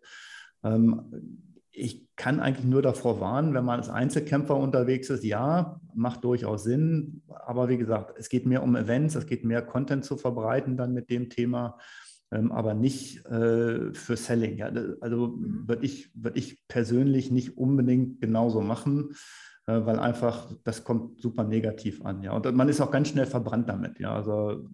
[0.63, 1.41] ähm,
[1.71, 6.63] ich kann eigentlich nur davor warnen, wenn man als Einzelkämpfer unterwegs ist, ja, macht durchaus
[6.63, 7.23] Sinn.
[7.29, 10.93] Aber wie gesagt, es geht mehr um Events, es geht mehr Content zu verbreiten dann
[10.93, 11.77] mit dem Thema
[12.31, 14.57] aber nicht äh, für Selling.
[14.57, 14.71] Ja.
[15.01, 15.67] Also mhm.
[15.67, 19.15] würde ich, würd ich persönlich nicht unbedingt genauso machen,
[19.67, 22.23] äh, weil einfach das kommt super negativ an.
[22.23, 22.31] Ja.
[22.31, 23.99] Und man ist auch ganz schnell verbrannt damit.
[23.99, 24.15] Ja.
[24.15, 24.67] Also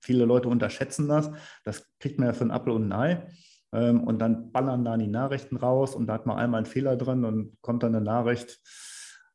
[0.00, 1.30] viele Leute unterschätzen das.
[1.64, 3.26] Das kriegt man ja für ein Apfel und ein Ei.
[3.72, 6.96] Ähm, und dann ballern da die Nachrichten raus und da hat man einmal einen Fehler
[6.96, 8.60] drin und kommt dann eine Nachricht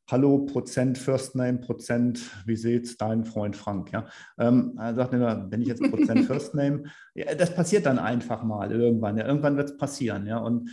[0.08, 3.90] Hallo, Prozent First Name, Prozent, wie sieht's dein Freund Frank?
[3.90, 4.06] Ja,
[4.38, 6.84] ähm, er sagt immer, wenn ich jetzt Prozent First Name,
[7.14, 9.18] ja, das passiert dann einfach mal irgendwann.
[9.18, 10.26] Ja, irgendwann wird es passieren.
[10.26, 10.70] Ja, und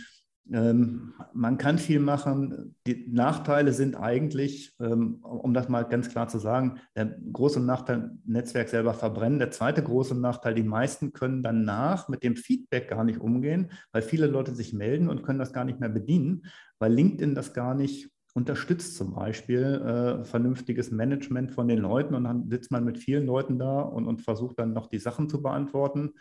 [0.52, 2.76] ähm, man kann viel machen.
[2.86, 8.12] Die Nachteile sind eigentlich, ähm, um das mal ganz klar zu sagen, der große Nachteil,
[8.24, 9.40] Netzwerk selber verbrennen.
[9.40, 14.02] Der zweite große Nachteil, die meisten können danach mit dem Feedback gar nicht umgehen, weil
[14.02, 16.44] viele Leute sich melden und können das gar nicht mehr bedienen,
[16.78, 22.24] weil LinkedIn das gar nicht unterstützt zum Beispiel äh, vernünftiges Management von den Leuten und
[22.24, 25.40] dann sitzt man mit vielen Leuten da und, und versucht dann noch die Sachen zu
[25.40, 26.14] beantworten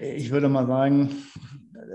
[0.00, 1.10] ich würde mal sagen,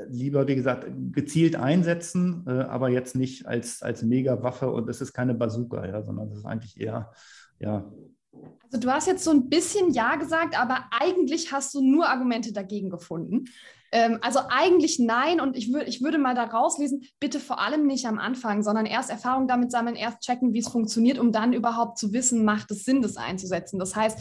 [0.08, 5.14] lieber, wie gesagt, gezielt einsetzen, äh, aber jetzt nicht als, als Mega-Waffe und es ist
[5.14, 7.12] keine Bazooka, ja, sondern es ist eigentlich eher,
[7.60, 7.92] ja.
[8.64, 12.54] Also du hast jetzt so ein bisschen Ja gesagt, aber eigentlich hast du nur Argumente
[12.54, 13.46] dagegen gefunden.
[13.92, 17.88] Ähm, also eigentlich nein und ich, würd, ich würde mal da rauslesen, bitte vor allem
[17.88, 21.54] nicht am Anfang, sondern erst Erfahrung damit sammeln, erst checken, wie es funktioniert, um dann
[21.54, 23.80] überhaupt zu wissen, macht es Sinn, das einzusetzen.
[23.80, 24.20] Das heißt,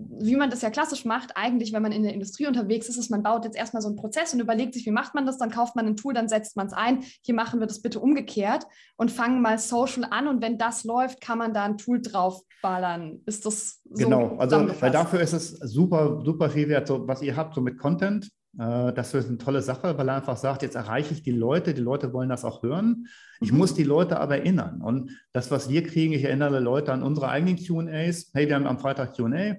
[0.00, 3.10] wie man das ja klassisch macht, eigentlich, wenn man in der Industrie unterwegs ist, ist,
[3.10, 5.50] man baut jetzt erstmal so einen Prozess und überlegt sich, wie macht man das, dann
[5.50, 7.02] kauft man ein Tool, dann setzt man es ein.
[7.22, 8.64] Hier machen wir das bitte umgekehrt
[8.96, 13.22] und fangen mal Social an und wenn das läuft, kann man da ein Tool draufballern.
[13.26, 14.04] Ist das so?
[14.04, 17.60] Genau, also weil dafür ist es super, super viel wert, so, was ihr habt, so
[17.60, 18.30] mit Content.
[18.56, 21.74] Äh, das ist eine tolle Sache, weil er einfach sagt, jetzt erreiche ich die Leute,
[21.74, 23.08] die Leute wollen das auch hören.
[23.40, 23.58] Ich mhm.
[23.58, 24.80] muss die Leute aber erinnern.
[24.82, 28.30] Und das, was wir kriegen, ich erinnere Leute an unsere eigenen QAs.
[28.32, 29.56] Hey, wir haben am Freitag QA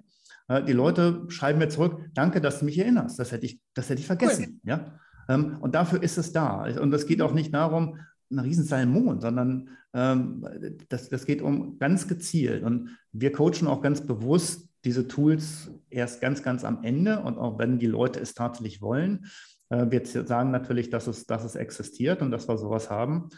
[0.65, 3.19] die Leute schreiben mir zurück, danke, dass du mich erinnerst.
[3.19, 4.59] Das hätte ich, das hätte ich vergessen.
[4.63, 4.69] Cool.
[4.69, 4.99] Ja?
[5.29, 6.63] Ähm, und dafür ist es da.
[6.79, 7.99] Und es geht auch nicht darum,
[8.31, 10.45] einen riesen Salmon, sondern ähm,
[10.89, 12.63] das, das geht um ganz gezielt.
[12.63, 17.59] Und wir coachen auch ganz bewusst diese Tools erst ganz, ganz am Ende und auch
[17.59, 19.25] wenn die Leute es tatsächlich wollen.
[19.69, 23.29] Äh, wir sagen natürlich, dass es, dass es existiert und dass wir sowas haben.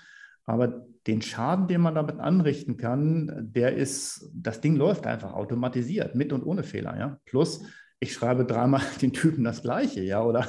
[0.46, 6.16] Aber den Schaden, den man damit anrichten kann, der ist, das Ding läuft einfach automatisiert,
[6.16, 6.98] mit und ohne Fehler.
[6.98, 7.20] Ja?
[7.26, 7.64] Plus,
[8.00, 10.48] ich schreibe dreimal den Typen das Gleiche, ja, oder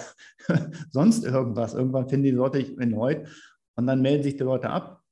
[0.90, 1.74] sonst irgendwas.
[1.74, 3.28] Irgendwann finden die Leute ich erneut
[3.76, 5.02] und dann melden sich die Leute ab.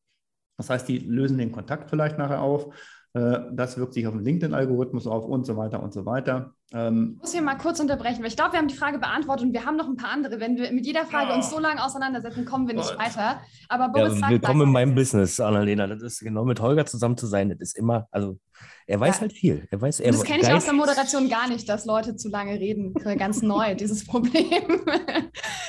[0.57, 2.75] Das heißt, die lösen den Kontakt vielleicht nachher auf
[3.13, 6.55] das wirkt sich auf den LinkedIn-Algorithmus auf und so weiter und so weiter.
[6.73, 9.47] Ähm, ich muss hier mal kurz unterbrechen, weil ich glaube, wir haben die Frage beantwortet
[9.47, 10.39] und wir haben noch ein paar andere.
[10.39, 11.35] Wenn wir mit jeder Frage oh.
[11.35, 12.99] uns so lange auseinandersetzen, kommen wir nicht oh.
[12.99, 13.41] weiter.
[13.69, 15.89] Aber Boris ja, Willkommen in meinem Business, Annalena.
[15.89, 17.49] Das ist genau mit Holger zusammen zu sein.
[17.49, 18.39] Das ist immer, also
[18.87, 19.21] er weiß ja.
[19.23, 19.67] halt viel.
[19.71, 22.53] Er weiß, er das kenne ich aus der Moderation gar nicht, dass Leute zu lange
[22.53, 22.95] reden.
[23.19, 24.85] Ganz neu, dieses Problem.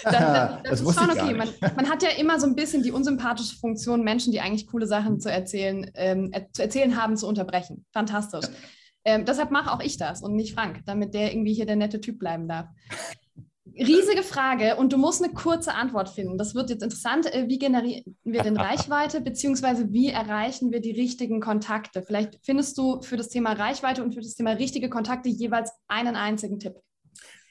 [0.03, 1.33] das, das, das ist schon okay.
[1.33, 4.85] Man, man, hat ja immer so ein bisschen die unsympathische Funktion, Menschen, die eigentlich coole
[4.85, 7.85] Sachen zu erzählen, ähm, zu erzählen haben, zu unterbrechen.
[7.91, 8.45] Fantastisch.
[8.45, 8.51] Ja.
[9.03, 12.01] Ähm, deshalb mache auch ich das und nicht Frank, damit der irgendwie hier der nette
[12.01, 12.67] Typ bleiben darf.
[13.73, 16.37] Riesige Frage und du musst eine kurze Antwort finden.
[16.37, 17.33] Das wird jetzt interessant.
[17.33, 22.03] Äh, wie generieren wir denn Reichweite, beziehungsweise wie erreichen wir die richtigen Kontakte?
[22.03, 26.15] Vielleicht findest du für das Thema Reichweite und für das Thema richtige Kontakte jeweils einen
[26.15, 26.75] einzigen Tipp.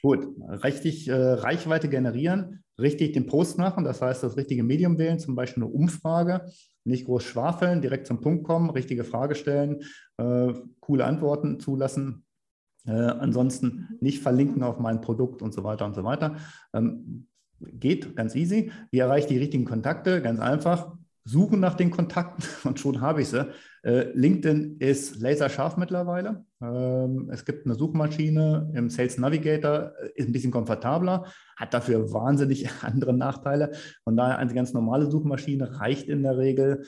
[0.03, 0.27] Gut,
[0.65, 5.35] richtig äh, Reichweite generieren, richtig den Post machen, das heißt das richtige Medium wählen, zum
[5.35, 6.47] Beispiel eine Umfrage,
[6.85, 9.83] nicht groß schwafeln, direkt zum Punkt kommen, richtige Frage stellen,
[10.17, 12.25] äh, coole Antworten zulassen.
[12.87, 16.37] Äh, ansonsten nicht verlinken auf mein Produkt und so weiter und so weiter.
[16.73, 17.27] Ähm,
[17.61, 18.73] geht ganz easy.
[18.91, 20.23] Wie erreiche ich die richtigen Kontakte?
[20.23, 20.97] Ganz einfach
[21.31, 23.49] suchen nach den Kontakten und schon habe ich sie.
[23.83, 26.45] Äh, LinkedIn ist laserscharf mittlerweile.
[26.61, 31.27] Ähm, es gibt eine Suchmaschine im Sales Navigator, äh, ist ein bisschen komfortabler,
[31.57, 33.73] hat dafür wahnsinnig andere Nachteile.
[34.05, 36.85] Von daher eine ganz normale Suchmaschine reicht in der Regel.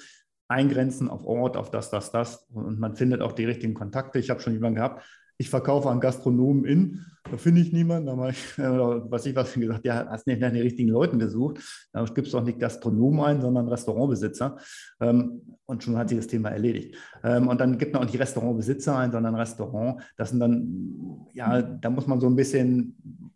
[0.48, 4.18] Eingrenzen auf Ort, auf das, das, das und man findet auch die richtigen Kontakte.
[4.18, 5.02] Ich habe schon jemanden gehabt,
[5.38, 9.54] ich verkaufe an Gastronomen in, da finde ich niemanden, da ich, äh, was ich was
[9.54, 11.60] gesagt, ja, hast nicht nach den richtigen Leuten gesucht,
[11.92, 14.58] da gibt es doch nicht Gastronomen ein, sondern Restaurantbesitzer.
[15.00, 16.96] Ähm, und schon hat sich das Thema erledigt.
[17.22, 21.62] Ähm, und dann gibt man auch nicht Restaurantbesitzer ein, sondern Restaurant, das sind dann, ja,
[21.62, 23.32] da muss man so ein bisschen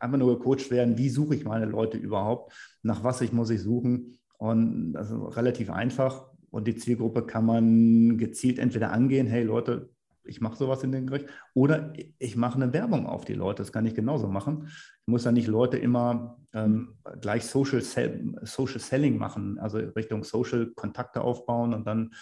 [0.00, 3.62] einfach nur gecoacht werden, wie suche ich meine Leute überhaupt, nach was ich muss ich
[3.62, 4.18] suchen?
[4.38, 6.26] Und das ist relativ einfach.
[6.50, 9.90] Und die Zielgruppe kann man gezielt entweder angehen, hey Leute,
[10.28, 11.26] ich mache sowas in den Gericht.
[11.54, 13.62] Oder ich mache eine Werbung auf die Leute.
[13.62, 14.66] Das kann ich genauso machen.
[14.66, 20.70] Ich muss ja nicht Leute immer ähm, gleich Social, Social Selling machen, also Richtung Social
[20.74, 22.12] Kontakte aufbauen und dann,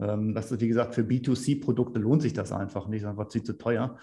[0.00, 3.28] ähm, das ist wie gesagt, für B2C-Produkte lohnt sich das einfach nicht, das ist einfach
[3.28, 3.98] zu teuer,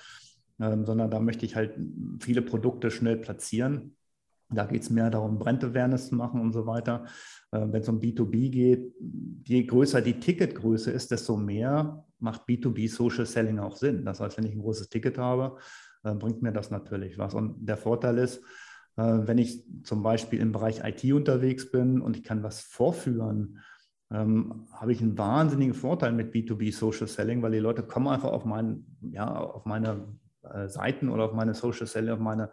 [0.60, 1.78] ähm, sondern da möchte ich halt
[2.20, 3.96] viele Produkte schnell platzieren.
[4.50, 7.06] Da geht es mehr darum, Brand Awareness zu machen und so weiter.
[7.52, 8.94] Äh, Wenn es um B2B geht,
[9.44, 14.04] je größer die Ticketgröße ist, desto mehr macht B2B Social Selling auch Sinn.
[14.04, 15.58] Das heißt, wenn ich ein großes Ticket habe,
[16.04, 17.34] äh, bringt mir das natürlich was.
[17.34, 18.44] Und der Vorteil ist,
[18.98, 23.60] äh, wenn ich zum Beispiel im Bereich IT unterwegs bin und ich kann was vorführen,
[24.12, 28.32] ähm, habe ich einen wahnsinnigen Vorteil mit B2B Social Selling, weil die Leute kommen einfach
[28.32, 30.08] auf, mein, ja, auf meine
[30.44, 32.52] äh, Seiten oder auf meine Social Selling, auf meine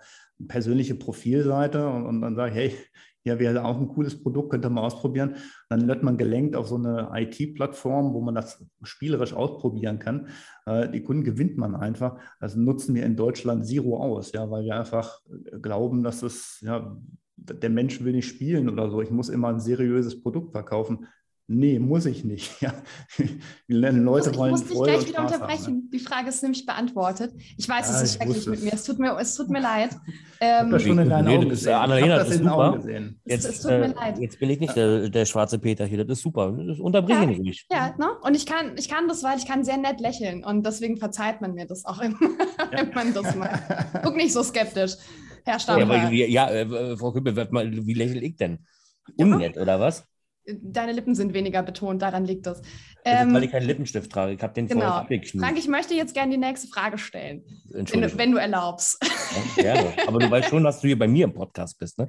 [0.49, 2.77] persönliche Profilseite und, und dann sage ich, hey,
[3.25, 5.37] ja, wäre auch ein cooles Produkt, könnte man ausprobieren.
[5.69, 10.29] Dann wird man gelenkt auf so eine IT-Plattform, wo man das spielerisch ausprobieren kann.
[10.67, 12.19] Äh, die Kunden gewinnt man einfach.
[12.41, 15.21] Also nutzen wir in Deutschland Zero aus, ja, weil wir einfach
[15.61, 16.97] glauben, dass es, ja,
[17.37, 19.01] der Mensch will nicht spielen oder so.
[19.03, 21.07] Ich muss immer ein seriöses Produkt verkaufen.
[21.49, 22.51] Nee, muss ich nicht.
[22.63, 22.73] Ja.
[23.67, 25.67] Leute ich wollen muss dich gleich wieder unterbrechen.
[25.67, 25.91] Haben, ne?
[25.93, 27.33] Die Frage ist nämlich beantwortet.
[27.57, 28.73] Ich weiß, ja, es ist schrecklich mit mir.
[28.73, 29.97] Es tut mir, es tut mir leid.
[30.41, 31.75] Ähm, das schon in deinen Augen gesehen.
[31.75, 32.79] Annalena, das ist super.
[33.25, 34.19] Jetzt, es, es tut mir äh, leid.
[34.21, 36.05] Jetzt bin ich nicht der, der, schwarze Peter hier.
[36.05, 36.53] Das ist super.
[36.53, 37.67] Das unterbreche ja, nicht.
[37.71, 38.13] Ja, ne?
[38.23, 40.45] und ich kann, ich kann das, weil ich kann sehr nett lächeln.
[40.45, 42.69] Und deswegen verzeiht man mir das auch immer, ja.
[42.71, 43.61] wenn man das macht.
[44.05, 44.93] Guck nicht so skeptisch,
[45.45, 46.13] Herr Stammler.
[46.13, 48.65] Ja, ja äh, Frau Küppe, wie lächle ich denn?
[49.17, 50.07] Unnett, oder was?
[50.47, 52.61] Deine Lippen sind weniger betont, daran liegt es.
[53.05, 54.33] Ähm, weil ich keinen Lippenstift trage.
[54.33, 55.05] Ich habe den genau.
[55.05, 58.99] vorher Frank, ich möchte jetzt gerne die nächste Frage stellen, wenn, wenn, du erlaubst.
[59.57, 59.93] Ja, gerne.
[60.07, 62.07] Aber du weißt schon, dass du hier bei mir im Podcast bist, ne?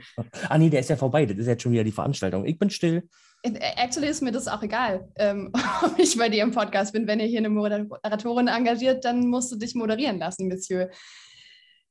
[0.49, 1.25] Ah nee, der ist ja vorbei.
[1.25, 2.45] Das ist jetzt schon wieder die Veranstaltung.
[2.45, 3.07] Ich bin still.
[3.43, 5.51] Actually ist mir das auch egal, ähm,
[5.83, 7.07] ob ich bei dir im Podcast bin.
[7.07, 10.89] Wenn ihr hier eine Moderatorin engagiert, dann musst du dich moderieren lassen, Monsieur.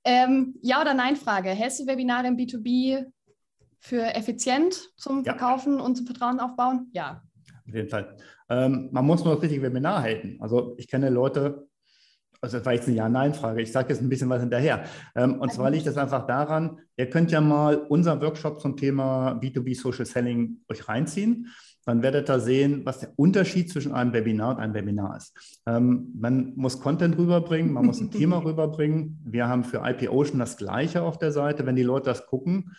[0.04, 1.50] Ähm, ja oder Nein Frage.
[1.50, 3.04] Hältst du Webinare im B2B
[3.82, 5.84] für effizient zum Verkaufen ja.
[5.84, 6.88] und zum Vertrauen aufbauen?
[6.92, 7.20] Ja.
[7.66, 8.16] Auf jeden Fall.
[8.48, 10.38] Ähm, man muss nur das richtige Webinar halten.
[10.40, 11.66] Also ich kenne Leute,
[12.40, 14.84] also das war jetzt eine Ja-Nein-Frage, ich sage jetzt ein bisschen was hinterher.
[15.16, 19.32] Ähm, und zwar liegt das einfach daran, ihr könnt ja mal unseren Workshop zum Thema
[19.32, 21.48] B2B Social Selling euch reinziehen.
[21.84, 25.60] Dann werdet ihr sehen, was der Unterschied zwischen einem Webinar und einem Webinar ist.
[25.66, 29.20] Ähm, man muss Content rüberbringen, man muss ein Thema rüberbringen.
[29.24, 31.66] Wir haben für IP Ocean das Gleiche auf der Seite.
[31.66, 32.76] Wenn die Leute das gucken,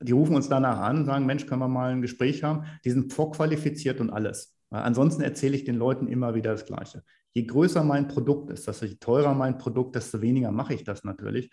[0.00, 2.64] die rufen uns danach an, sagen, Mensch, können wir mal ein Gespräch haben?
[2.84, 4.54] Die sind vorqualifiziert und alles.
[4.70, 7.02] Ansonsten erzähle ich den Leuten immer wieder das Gleiche.
[7.32, 11.50] Je größer mein Produkt ist, desto teurer mein Produkt, desto weniger mache ich das natürlich.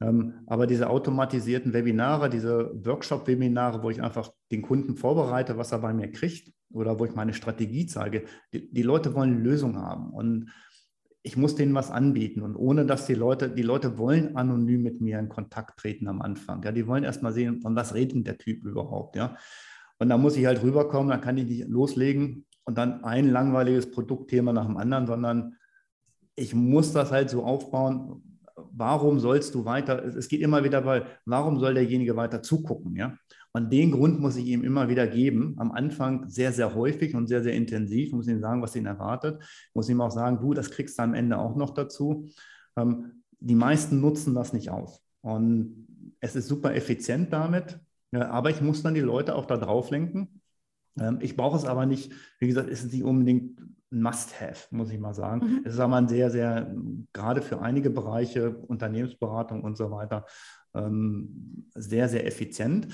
[0.00, 5.80] Ähm, aber diese automatisierten Webinare, diese Workshop-Webinare, wo ich einfach den Kunden vorbereite, was er
[5.80, 10.10] bei mir kriegt oder wo ich meine Strategie zeige, die, die Leute wollen Lösungen haben.
[10.10, 10.50] Und
[11.22, 12.42] ich muss denen was anbieten.
[12.42, 16.22] Und ohne dass die Leute, die Leute wollen anonym mit mir in Kontakt treten am
[16.22, 16.62] Anfang.
[16.62, 19.16] Ja, die wollen erst mal sehen, von was redet der Typ überhaupt.
[19.16, 19.36] Ja.
[19.98, 23.90] Und da muss ich halt rüberkommen, dann kann ich nicht loslegen und dann ein langweiliges
[23.90, 25.56] Produktthema nach dem anderen, sondern
[26.36, 28.38] ich muss das halt so aufbauen.
[28.72, 30.02] Warum sollst du weiter?
[30.04, 32.96] Es geht immer wieder bei, warum soll derjenige weiter zugucken?
[32.96, 33.14] Ja?
[33.52, 35.54] Und den Grund muss ich ihm immer wieder geben.
[35.58, 38.08] Am Anfang sehr, sehr häufig und sehr, sehr intensiv.
[38.08, 39.42] Ich muss ihm sagen, was ihn erwartet.
[39.42, 42.28] Ich muss ihm auch sagen, du, das kriegst du am Ende auch noch dazu.
[42.76, 45.02] Ähm, die meisten nutzen das nicht aus.
[45.22, 45.86] Und
[46.20, 47.80] es ist super effizient damit.
[48.12, 50.40] Aber ich muss dann die Leute auch da drauf lenken.
[50.98, 53.60] Ähm, ich brauche es aber nicht, wie gesagt, ist es nicht unbedingt
[53.92, 55.46] ein Must-Have, muss ich mal sagen.
[55.46, 55.60] Mhm.
[55.64, 56.74] Es ist aber ein sehr, sehr,
[57.12, 60.26] gerade für einige Bereiche, Unternehmensberatung und so weiter,
[60.74, 62.88] ähm, sehr, sehr effizient.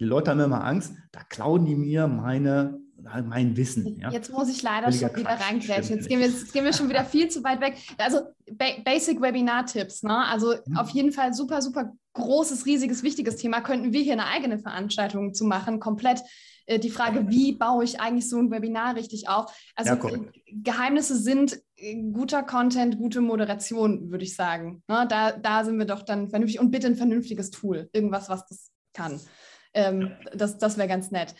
[0.00, 2.78] Die Leute haben immer Angst, da klauen die mir meine,
[3.24, 3.98] mein Wissen.
[4.00, 4.10] Ja?
[4.10, 5.96] Jetzt muss ich leider Völliger schon wieder reingrätschen.
[5.96, 7.76] Jetzt gehen, wir, jetzt gehen wir schon wieder viel zu weit weg.
[7.98, 8.20] Also
[8.52, 10.04] ba Basic Webinar-Tipps.
[10.04, 10.16] Ne?
[10.26, 10.76] Also mhm.
[10.76, 13.60] auf jeden Fall super, super großes, riesiges, wichtiges Thema.
[13.60, 16.20] Könnten wir hier eine eigene Veranstaltung zu machen, komplett
[16.66, 19.52] äh, die Frage, wie baue ich eigentlich so ein Webinar richtig auf?
[19.74, 24.82] Also ja, Geheimnisse sind äh, guter Content, gute Moderation, würde ich sagen.
[24.86, 25.06] Ne?
[25.08, 28.70] Da, da sind wir doch dann vernünftig und bitte ein vernünftiges Tool, irgendwas, was das
[28.92, 29.20] kann.
[29.74, 31.34] Ähm, das das wäre ganz nett.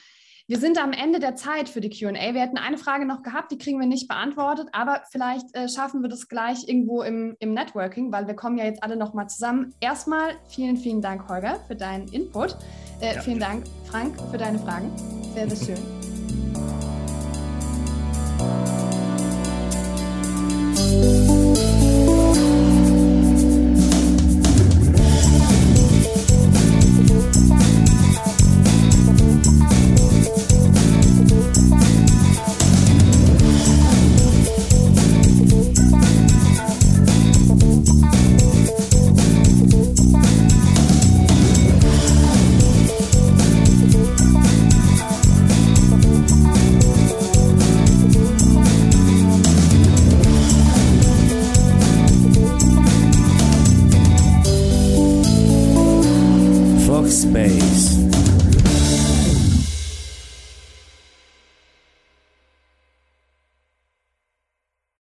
[0.50, 2.14] Wir sind am Ende der Zeit für die QA.
[2.14, 6.00] Wir hätten eine Frage noch gehabt, die kriegen wir nicht beantwortet, aber vielleicht äh, schaffen
[6.00, 9.74] wir das gleich irgendwo im, im Networking, weil wir kommen ja jetzt alle nochmal zusammen.
[9.80, 12.56] Erstmal vielen, vielen Dank, Holger, für deinen Input.
[13.02, 13.20] Äh, ja.
[13.20, 14.90] Vielen Dank, Frank, für deine Fragen.
[15.34, 15.84] Sehr, sehr schön.